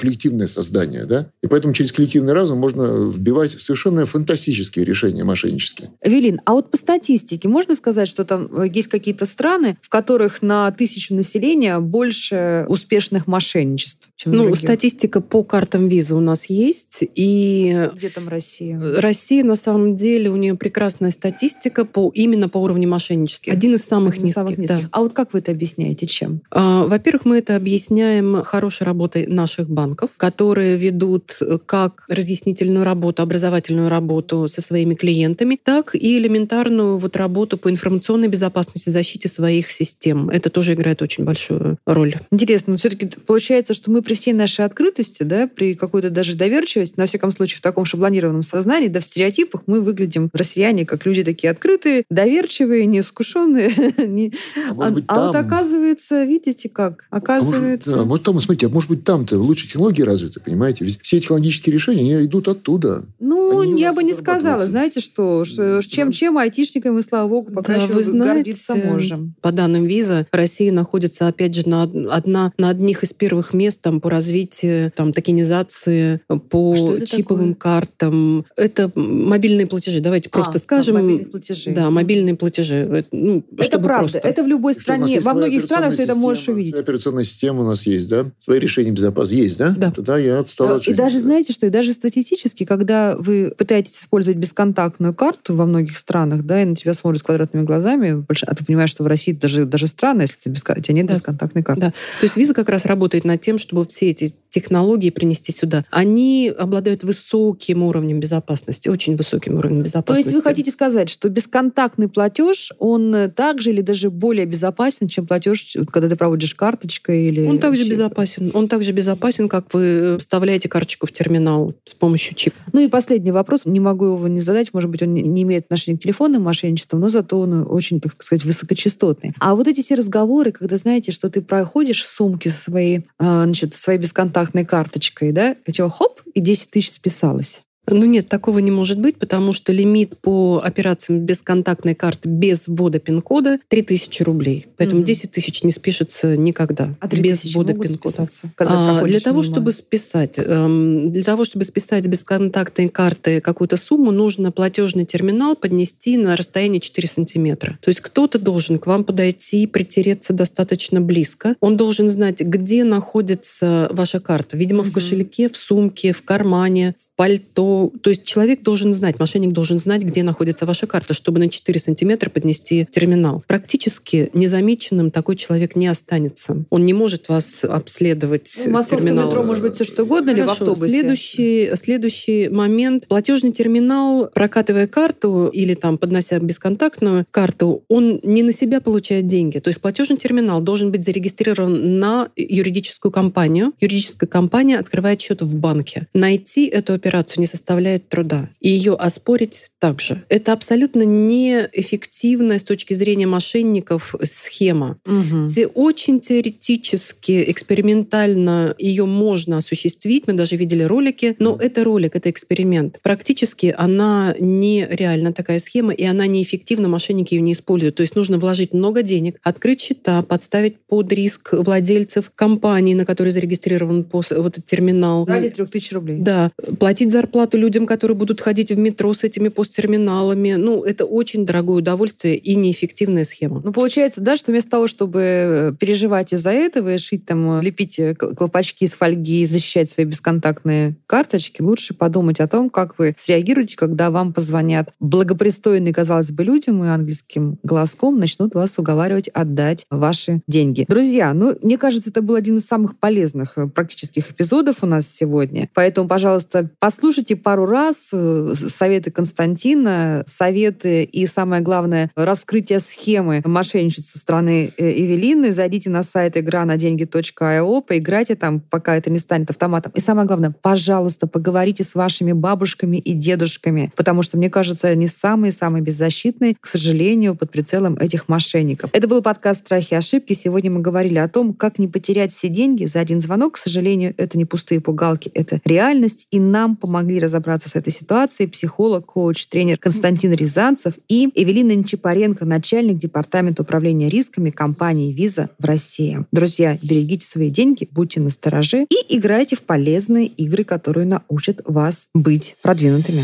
коллективное 0.48 0.64
создание, 0.64 1.06
да? 1.06 1.30
И 1.44 1.48
поэтому 1.48 1.74
через 1.74 1.92
коллективный 1.92 2.34
разум 2.34 2.60
можно 2.60 3.10
вбивать 3.10 3.52
совершенно 3.60 4.06
фантастические 4.06 4.86
решения 4.86 5.24
мошеннические. 5.24 5.90
Велин, 6.04 6.40
а 6.46 6.54
вот 6.54 6.72
по 6.72 6.78
статистике 6.78 7.48
можно 7.50 7.76
сказать, 7.76 8.08
что 8.08 8.24
там 8.26 8.48
э, 8.52 8.68
есть 8.74 8.88
какие-то 8.88 9.26
страны, 9.26 9.78
в 9.82 9.90
которых 9.90 10.42
на 10.42 10.72
тысячу 10.72 11.14
населения 11.14 11.80
больше 11.80 12.66
успешных 12.70 13.28
мошенничеств, 13.28 14.10
чем 14.16 14.32
Ну, 14.34 14.44
других? 14.44 14.58
статистика 14.60 15.22
по 15.22 15.44
картам 15.44 15.88
визы 15.88 16.16
у 16.16 16.20
нас 16.20 16.50
есть. 16.50 17.04
И 17.16 17.90
Где 17.94 18.10
там 18.10 18.28
Россия? 18.28 18.80
Россия, 18.98 19.44
на 19.44 19.56
самом 19.56 19.96
деле, 19.96 20.30
у 20.30 20.36
нее 20.36 20.56
прекрасная 20.56 21.12
статистика 21.12 21.86
по, 21.86 22.12
именно 22.14 22.50
по 22.50 22.58
уровню 22.60 22.88
мошенничества. 22.88 23.54
Один 23.54 23.74
из 23.76 23.84
самых 23.84 24.14
Один 24.14 24.26
низких. 24.26 24.36
Самых 24.36 24.58
низких. 24.58 24.82
Да. 24.82 24.90
А 24.92 25.00
вот 25.02 25.14
как 25.14 25.34
вы 25.34 25.40
это 25.40 25.52
объясняете? 25.52 26.06
Чем? 26.06 26.42
А, 26.52 26.86
во-первых, 26.86 27.26
мы 27.26 27.38
это 27.38 27.56
объясняем 27.56 28.44
хорошей 28.44 28.84
работой 28.86 29.28
наших 29.28 29.70
банков, 29.70 30.10
которые 30.18 30.37
ведут 30.42 31.40
как 31.66 32.06
разъяснительную 32.10 32.86
работу, 32.86 33.24
образовательную 33.24 33.90
работу 33.90 34.48
со 34.48 34.62
своими 34.62 34.96
клиентами, 34.96 35.60
так 35.62 35.96
и 35.96 36.18
элементарную 36.18 36.98
вот 36.98 37.16
работу 37.18 37.58
по 37.58 37.70
информационной 37.70 38.28
безопасности, 38.28 38.90
защите 38.90 39.30
своих 39.30 39.72
систем. 39.72 40.30
Это 40.30 40.50
тоже 40.50 40.74
играет 40.74 41.02
очень 41.02 41.24
большую 41.24 41.78
роль. 41.86 42.16
Интересно, 42.32 42.72
но 42.72 42.78
все-таки 42.78 43.10
получается, 43.26 43.74
что 43.74 43.92
мы 43.92 44.02
при 44.02 44.14
всей 44.14 44.34
нашей 44.34 44.66
открытости, 44.66 45.24
да, 45.24 45.48
при 45.48 45.76
какой-то 45.76 46.10
даже 46.10 46.36
доверчивости, 46.36 47.00
на 47.00 47.06
всяком 47.06 47.32
случае 47.32 47.58
в 47.58 47.62
таком 47.62 47.86
шаблонированном 47.86 48.44
сознании, 48.44 48.88
да, 48.88 49.00
в 49.00 49.04
стереотипах 49.04 49.64
мы 49.68 49.82
выглядим, 49.82 50.30
россияне, 50.34 50.86
как 50.86 51.06
люди 51.06 51.24
такие 51.24 51.52
открытые, 51.52 52.04
доверчивые, 52.10 52.86
неискушенные. 52.86 53.72
А, 54.78 54.88
а, 54.88 54.96
а 55.08 55.26
вот 55.28 55.36
оказывается, 55.36 56.24
видите 56.24 56.70
как? 56.70 57.06
Оказывается... 57.10 57.94
А 57.94 57.96
может, 57.96 58.04
да, 58.04 58.10
может 58.10 58.26
там, 58.26 58.42
смотрите, 58.42 58.66
а 58.68 58.70
может 58.70 58.90
быть 58.90 59.04
там-то 59.04 59.38
лучше 59.38 59.68
технологии 59.68 60.02
развиты? 60.02 60.27
Развиты, 60.28 60.40
понимаете? 60.40 60.86
Ведь 60.86 61.00
все 61.02 61.20
технологические 61.20 61.74
решения, 61.74 62.16
они 62.18 62.26
идут 62.26 62.48
оттуда. 62.48 63.04
Ну, 63.20 63.60
Они 63.62 63.82
я 63.82 63.94
бы 63.94 64.04
не 64.04 64.14
сказала. 64.14 64.68
Знаете 64.68 65.00
что? 65.00 65.44
Чем-чем 65.46 66.38
айтишникам 66.38 66.96
мы, 66.96 67.02
слава 67.02 67.28
богу, 67.28 67.52
пока 67.52 67.74
Да, 67.76 67.84
еще 67.84 67.94
вы 67.94 68.04
знаете, 68.04 68.34
гордиться 68.36 68.76
можем. 68.76 69.36
По 69.42 69.52
данным 69.52 69.86
виза, 69.86 70.28
Россия 70.32 70.72
находится, 70.72 71.28
опять 71.28 71.54
же, 71.56 71.68
на, 71.68 71.84
од- 71.84 71.96
одна, 72.12 72.52
на 72.58 72.70
одних 72.70 73.04
из 73.04 73.14
первых 73.14 73.54
мест 73.54 73.82
там, 73.82 74.00
по 74.02 74.10
развитию 74.10 74.92
там, 74.96 75.14
токенизации, 75.14 76.22
по 76.50 76.76
Что 76.76 76.98
это 76.98 77.06
чиповым 77.06 77.54
такое? 77.56 77.74
картам. 77.80 78.46
Это 78.56 78.92
мобильные 78.96 79.68
платежи. 79.68 80.00
Давайте 80.00 80.30
просто 80.30 80.58
А, 80.58 80.60
скажем. 80.62 80.96
мобильных 80.96 81.32
платежей. 81.32 81.74
Да, 81.74 81.90
мобильные 81.90 82.36
платежи. 82.36 82.76
Это, 82.76 83.08
ну, 83.12 83.44
Это 83.58 83.80
правда. 83.80 84.12
просто. 84.12 84.18
Это 84.28 84.44
в 84.44 84.48
любой 84.48 84.74
стране. 84.74 85.20
Во 85.22 85.34
многих 85.34 85.64
странах 85.64 85.96
ты 85.96 86.04
это 86.04 86.16
можешь 86.16 86.48
увидеть. 86.50 86.76
операционная 86.80 87.24
система 87.24 87.62
у 87.62 87.66
нас 87.66 87.86
есть, 87.86 88.08
да? 88.10 88.32
Свои 88.40 88.60
решения 88.60 88.92
безопасности 88.92 89.42
есть, 89.42 89.58
да? 89.58 89.74
Да. 89.78 89.92
Я 90.18 90.40
отстал 90.40 90.76
от 90.76 90.82
И 90.82 90.86
жизни, 90.86 90.98
даже, 90.98 91.16
да. 91.16 91.22
знаете 91.22 91.54
что, 91.54 91.66
и 91.68 91.70
даже 91.70 91.94
статистически, 91.94 92.66
когда 92.66 93.16
вы 93.18 93.54
пытаетесь 93.58 94.00
использовать 94.00 94.38
бесконтактную 94.38 95.14
карту 95.14 95.56
во 95.56 95.66
многих 95.66 95.98
странах, 95.98 96.44
да, 96.46 96.62
и 96.62 96.66
на 96.66 96.76
тебя 96.76 96.94
смотрят 96.94 97.24
квадратными 97.24 97.64
глазами, 97.64 98.26
а 98.46 98.56
ты 98.56 98.66
понимаешь, 98.66 98.90
что 98.90 99.04
в 99.04 99.08
России 99.08 99.32
даже, 99.34 99.66
даже 99.66 99.88
странно, 99.88 100.24
если 100.24 100.36
у 100.38 100.42
тебя, 100.44 100.54
беско- 100.54 100.78
у 100.78 100.82
тебя 100.82 100.96
нет 100.96 101.06
Да. 101.08 101.14
бесконтактной 101.14 101.64
карты. 101.64 101.82
Да. 101.82 101.90
То 101.92 102.24
есть 102.26 102.38
виза 102.38 102.54
как 102.54 102.70
раз 102.70 102.86
работает 102.86 103.24
над 103.26 103.42
тем, 103.42 103.58
чтобы 103.58 103.86
все 103.88 104.10
эти 104.10 104.34
технологии 104.50 105.10
принести 105.10 105.52
сюда. 105.52 105.84
Они 105.92 106.52
обладают 106.58 107.04
высоким 107.04 107.84
уровнем 107.84 108.20
безопасности, 108.20 108.90
очень 108.90 109.16
высоким 109.16 109.56
уровнем 109.58 109.80
То 109.80 109.86
безопасности. 109.86 110.28
есть 110.28 110.38
вы 110.38 110.44
хотите 110.44 110.72
сказать, 110.72 111.10
что 111.10 111.30
бесконтактный 111.30 112.08
платеж, 112.08 112.72
он 112.80 113.14
э, 113.14 113.30
так 113.30 113.62
же 113.62 113.72
или 113.72 113.82
даже 113.82 114.10
более 114.10 114.46
безопасен, 114.46 115.08
чем 115.08 115.26
платеж, 115.26 115.76
когда 115.92 116.10
ты 116.10 116.16
проводишь 116.16 116.56
карточкой 116.56 117.28
или... 117.28 117.46
Он 117.46 117.60
также 117.60 117.88
безопасен. 117.88 118.52
Он 118.54 118.68
также 118.68 118.92
безопасен, 118.92 119.50
как 119.50 119.74
вы 119.74 119.82
э, 119.84 120.18
вставляете 120.18 120.70
карточку 120.70 121.08
в 121.08 121.12
терминал 121.12 121.74
с 121.86 121.94
помощью 121.94 122.36
чипа. 122.36 122.56
Ну 122.74 122.82
и 122.82 122.88
последний 122.88 123.32
вопрос. 123.32 123.62
Не 123.66 123.80
могу 123.80 124.06
его 124.06 124.28
не 124.28 124.40
задать. 124.40 124.74
Может 124.74 124.90
быть, 124.90 125.02
он 125.02 125.14
не- 125.14 125.24
не 125.24 125.44
имеет 125.44 125.66
отношения 125.66 125.98
к 125.98 126.02
телефонным 126.02 126.44
мошенничествам, 126.44 127.02
но 127.02 127.10
зато 127.10 127.40
он 127.40 127.66
очень, 127.70 128.00
так 128.00 128.12
сказать, 128.22 128.46
высокочастотный. 128.46 129.34
А 129.40 129.56
вот 129.56 129.68
эти 129.68 129.82
все 129.82 129.96
разговоры, 129.96 130.52
когда, 130.52 130.78
знаете, 130.78 131.12
что 131.12 131.30
ты 131.30 131.42
проходишь 131.42 132.04
в 132.04 132.08
сумке 132.08 132.50
со 132.50 132.62
своей, 132.62 133.06
а, 133.20 133.44
значит, 133.44 133.74
своей 133.74 134.00
бесконтактной 134.00 134.37
карточкой, 134.66 135.32
да, 135.32 135.56
у 135.68 135.72
тебя 135.72 135.90
хоп, 135.90 136.22
и 136.34 136.40
10 136.40 136.72
тысяч 136.72 136.92
списалось. 136.92 137.67
Ну 137.90 138.06
нет, 138.06 138.28
такого 138.28 138.60
не 138.60 138.70
может 138.72 139.00
быть, 139.00 139.16
потому 139.18 139.54
что 139.54 139.72
лимит 139.72 140.18
по 140.20 140.62
операциям 140.64 141.22
бесконтактной 141.22 141.96
карты 141.96 142.28
без 142.28 142.68
ввода 142.68 143.00
пин-кода 143.00 143.60
3000 143.70 144.24
рублей. 144.24 144.68
Поэтому 144.78 145.00
Мгм. 145.02 145.06
10 145.06 145.32
тысяч 145.32 145.64
не 145.64 145.72
спишется 145.72 146.36
никогда 146.36 146.96
А 147.00 147.08
3 147.08 147.22
без 147.22 147.46
ввода 147.56 147.74
пин-кода. 147.74 148.28
А, 148.60 149.04
для 149.06 149.20
того, 149.22 149.42
мимо? 149.42 149.52
чтобы 149.54 149.72
списать, 149.72 150.38
эм, 150.38 151.12
для 151.14 151.24
того, 151.24 151.46
чтобы 151.46 151.64
списать 151.64 152.04
с 152.04 152.08
бесконтактной 152.08 152.90
карты 152.90 153.40
какую-то 153.40 153.78
сумму, 153.78 154.12
нужно 154.12 154.52
платежный 154.52 155.06
терминал 155.06 155.56
поднести 155.56 156.18
на 156.18 156.36
расстояние 156.36 156.82
4 156.82 157.08
сантиметра. 157.08 157.80
То 157.82 157.90
есть 157.90 158.02
кто-то 158.02 158.38
должен 158.38 158.80
к 158.80 158.88
вам 158.88 159.06
подойти, 159.06 159.66
притереться 159.66 160.34
достаточно 160.34 161.00
близко. 161.00 161.56
Он 161.62 161.78
должен 161.78 162.10
знать, 162.10 162.42
где 162.42 162.84
находится 162.84 163.88
ваша 163.92 164.20
карта. 164.20 164.58
Видимо, 164.58 164.84
в 164.84 164.88
Мгм. 164.88 164.94
кошельке, 164.94 165.50
в 165.50 165.56
сумке, 165.56 166.12
в 166.12 166.22
кармане, 166.24 166.96
в 167.00 167.16
пальто. 167.16 167.77
То 168.02 168.10
есть 168.10 168.24
человек 168.24 168.64
должен 168.64 168.94
знать, 168.94 169.20
мошенник 169.20 169.52
должен 169.52 169.80
знать, 169.80 170.04
где 170.04 170.24
находится 170.24 170.66
ваша 170.66 170.88
карта, 170.88 171.14
чтобы 171.14 171.40
на 171.40 171.50
4 171.50 171.80
сантиметра 171.80 172.30
поднести 172.30 172.88
терминал. 172.90 173.44
Практически 173.48 174.30
незамеченным 174.34 175.12
такой 175.12 175.36
человек 175.36 175.76
не 175.76 175.88
останется. 175.88 176.66
Он 176.70 176.86
не 176.86 176.94
может 176.94 177.30
вас 177.30 177.64
обследовать 177.64 178.54
Ну, 178.66 178.72
в 178.72 178.74
московском 178.74 179.16
метро 179.16 179.44
может 179.44 179.64
быть 179.64 179.76
все 179.76 179.84
что 179.84 180.04
угодно, 180.04 180.32
или 180.32 180.42
в 180.42 180.46
Хорошо, 180.46 180.64
автобусе? 180.64 180.88
Следующий, 180.88 181.72
следующий 181.76 182.50
момент. 182.50 183.08
Платежный 183.08 183.52
терминал, 183.52 184.30
прокатывая 184.34 184.88
карту 184.88 185.50
или 185.52 185.74
там 185.74 185.98
поднося 185.98 186.40
бесконтактную 186.40 187.26
карту, 187.32 187.84
он 187.88 188.20
не 188.24 188.44
на 188.44 188.54
себя 188.54 188.82
получает 188.82 189.28
деньги. 189.28 189.60
То 189.60 189.70
есть 189.70 189.82
платежный 189.82 190.18
терминал 190.18 190.62
должен 190.62 190.92
быть 190.92 191.04
зарегистрирован 191.04 192.00
на 192.00 192.30
юридическую 192.36 193.12
компанию. 193.12 193.74
Юридическая 193.80 194.28
компания 194.28 194.78
открывает 194.78 195.22
счет 195.22 195.42
в 195.42 195.56
банке. 195.56 196.08
Найти 196.14 196.66
эту 196.66 196.94
операцию 196.94 197.42
не 197.42 197.48
составляет 197.68 198.08
труда. 198.08 198.48
И 198.62 198.70
ее 198.70 198.94
оспорить 198.94 199.68
также. 199.80 200.24
Это 200.30 200.54
абсолютно 200.54 201.04
неэффективная 201.04 202.60
с 202.60 202.64
точки 202.64 202.94
зрения 202.94 203.28
мошенников 203.28 204.16
схема. 204.24 204.98
Мгм. 205.06 205.48
Те 205.48 205.68
очень 205.68 206.22
теоретически, 206.22 207.44
экспериментально 207.52 208.74
ее 208.80 209.06
можно 209.06 209.58
осуществить. 209.58 210.28
Мы 210.28 210.34
даже 210.34 210.56
видели 210.56 210.84
ролики, 210.84 211.36
но 211.40 211.58
это 211.60 211.84
ролик, 211.84 212.16
это 212.16 212.30
эксперимент. 212.30 213.00
Практически 213.04 213.76
она 213.78 214.34
нереальна 214.40 215.34
такая 215.34 215.60
схема, 215.60 215.92
и 215.92 216.06
она 216.06 216.26
неэффективна, 216.26 216.88
мошенники 216.88 217.34
ее 217.34 217.42
не 217.42 217.52
используют. 217.52 217.96
То 217.96 218.02
есть 218.02 218.16
нужно 218.16 218.40
вложить 218.40 218.74
много 218.74 219.02
денег, 219.02 219.40
открыть 219.44 219.82
счета, 219.82 220.22
подставить 220.22 220.78
под 220.88 221.12
риск 221.12 221.50
владельцев 221.52 222.32
компании, 222.34 222.94
на 222.94 223.06
которой 223.06 223.30
зарегистрирован 223.30 224.08
вот 224.12 224.32
этот 224.32 224.64
терминал. 224.64 225.26
Ради 225.26 225.50
3000 225.50 225.94
рублей. 225.94 226.18
Да, 226.20 226.52
платить 226.80 227.12
зарплату 227.12 227.57
людям, 227.58 227.86
которые 227.86 228.16
будут 228.16 228.42
ходить 228.42 228.72
в 228.72 228.78
метро 228.78 229.14
с 229.14 229.24
этими 229.24 229.50
посттерминалами. 229.50 230.54
Ну, 230.54 230.84
это 230.84 231.06
очень 231.06 231.46
дорогое 231.46 231.78
удовольствие 231.78 232.36
и 232.36 232.56
неэффективная 232.56 233.26
схема. 233.26 233.62
Ну, 233.64 233.72
получается, 233.72 234.22
да, 234.22 234.38
что 234.38 234.52
вместо 234.52 234.72
того, 234.72 234.88
чтобы 234.88 235.20
э, 235.22 235.74
переживать 235.80 236.34
из-за 236.34 236.52
этого 236.52 236.94
и 236.94 236.98
шить 236.98 237.26
там, 237.26 237.60
э, 237.60 237.64
лепить 237.64 238.00
э, 238.00 238.16
колпачки 238.16 238.86
из 238.86 238.94
фольги 238.94 239.42
и 239.42 239.46
защищать 239.46 239.90
свои 239.90 240.06
бесконтактные 240.06 240.96
карточки, 241.08 241.62
лучше 241.62 241.94
подумать 241.94 242.40
о 242.40 242.48
том, 242.48 242.70
как 242.70 243.00
вы 243.00 243.14
среагируете, 243.18 243.78
когда 243.78 244.12
вам 244.12 244.34
позвонят 244.34 244.94
благопристойные, 245.00 245.94
казалось 245.94 246.32
бы, 246.32 246.44
людям 246.44 246.84
и 246.84 246.88
английским 246.88 247.60
голоском 247.64 248.20
начнут 248.20 248.54
вас 248.56 248.78
уговаривать 248.78 249.30
отдать 249.30 249.86
ваши 249.90 250.42
деньги. 250.48 250.86
Друзья, 250.88 251.34
ну, 251.34 251.56
мне 251.62 251.78
кажется, 251.78 252.10
это 252.10 252.22
был 252.22 252.36
один 252.36 252.58
из 252.58 252.66
самых 252.66 252.98
полезных 252.98 253.58
практических 253.74 254.32
эпизодов 254.32 254.84
у 254.84 254.86
нас 254.86 255.08
сегодня. 255.08 255.70
Поэтому, 255.74 256.08
пожалуйста, 256.08 256.70
послушайте 256.80 257.36
пару 257.44 257.66
раз 257.66 258.10
э, 258.14 258.54
советы 258.56 259.12
Константина, 259.12 260.24
советы 260.26 261.04
и, 261.04 261.26
самое 261.26 261.62
главное, 261.62 262.12
раскрытие 262.16 262.80
схемы 262.80 263.42
мошенничества 263.46 264.18
со 264.18 264.20
стороны 264.20 264.72
э, 264.78 264.90
Эвелины. 264.90 265.52
Зайдите 265.52 265.90
на 265.90 266.04
сайт 266.04 266.38
игра 266.38 266.66
на 266.66 266.78
деньги.io, 266.78 267.82
поиграйте 267.82 268.36
там, 268.36 268.60
пока 268.60 268.96
это 268.96 269.10
не 269.10 269.20
станет 269.20 269.50
автоматом. 269.50 269.92
И 269.96 270.00
самое 270.00 270.28
главное, 270.28 270.54
пожалуйста, 270.62 271.28
поговорите 271.28 271.84
с 271.84 271.96
вашими 271.96 272.32
бабушками 272.32 272.98
и 272.98 273.14
дедушками, 273.14 273.92
потому 273.96 274.24
что, 274.24 274.38
мне 274.38 274.50
кажется, 274.50 274.88
они 274.88 275.08
самые-самые 275.08 275.82
беззащитные, 275.82 276.56
к 276.60 276.68
сожалению, 276.68 277.36
под 277.36 277.52
прицелом 277.52 277.96
этих 277.98 278.28
мошенников. 278.28 278.90
Это 278.94 279.08
был 279.08 279.22
подкаст 279.22 279.62
«Страхи 279.62 279.94
и 279.94 279.98
ошибки». 279.98 280.34
Сегодня 280.34 280.72
мы 280.72 280.82
говорили 280.82 281.18
о 281.18 281.28
том, 281.28 281.54
как 281.54 281.80
не 281.80 281.88
потерять 281.88 282.32
все 282.32 282.48
деньги 282.50 282.86
за 282.86 283.00
один 283.00 283.22
звонок. 283.22 283.56
К 283.56 283.58
сожалению, 283.58 284.14
это 284.18 284.38
не 284.38 284.46
пустые 284.46 284.82
пугалки, 284.82 285.30
это 285.34 285.60
реальность. 285.66 286.28
И 286.32 286.40
нам 286.40 286.76
помогли 286.76 287.20
разобраться 287.28 287.70
с 287.70 287.76
этой 287.76 287.94
ситуацией 287.94 288.50
психолог, 288.50 289.06
коуч, 289.06 289.48
тренер 289.48 289.78
Константин 289.78 290.34
Рязанцев 290.34 290.96
и 291.08 291.30
Эвелина 291.36 291.74
Нечапаренко, 291.76 292.46
начальник 292.46 292.98
департамента 292.98 293.62
управления 293.62 294.10
рисками 294.10 294.50
компании 294.50 295.14
«Виза» 295.14 295.50
в 295.60 295.66
России. 295.66 296.26
Друзья, 296.32 296.80
берегите 296.82 297.26
свои 297.26 297.50
деньги, 297.50 297.88
будьте 297.92 298.20
настороже 298.20 298.86
и 298.90 299.18
играйте 299.18 299.56
в 299.56 299.64
полезные 299.64 300.28
игры, 300.28 300.64
которые 300.64 301.06
научат 301.06 301.62
вас 301.66 302.08
быть 302.14 302.56
продвинутыми. 302.62 303.24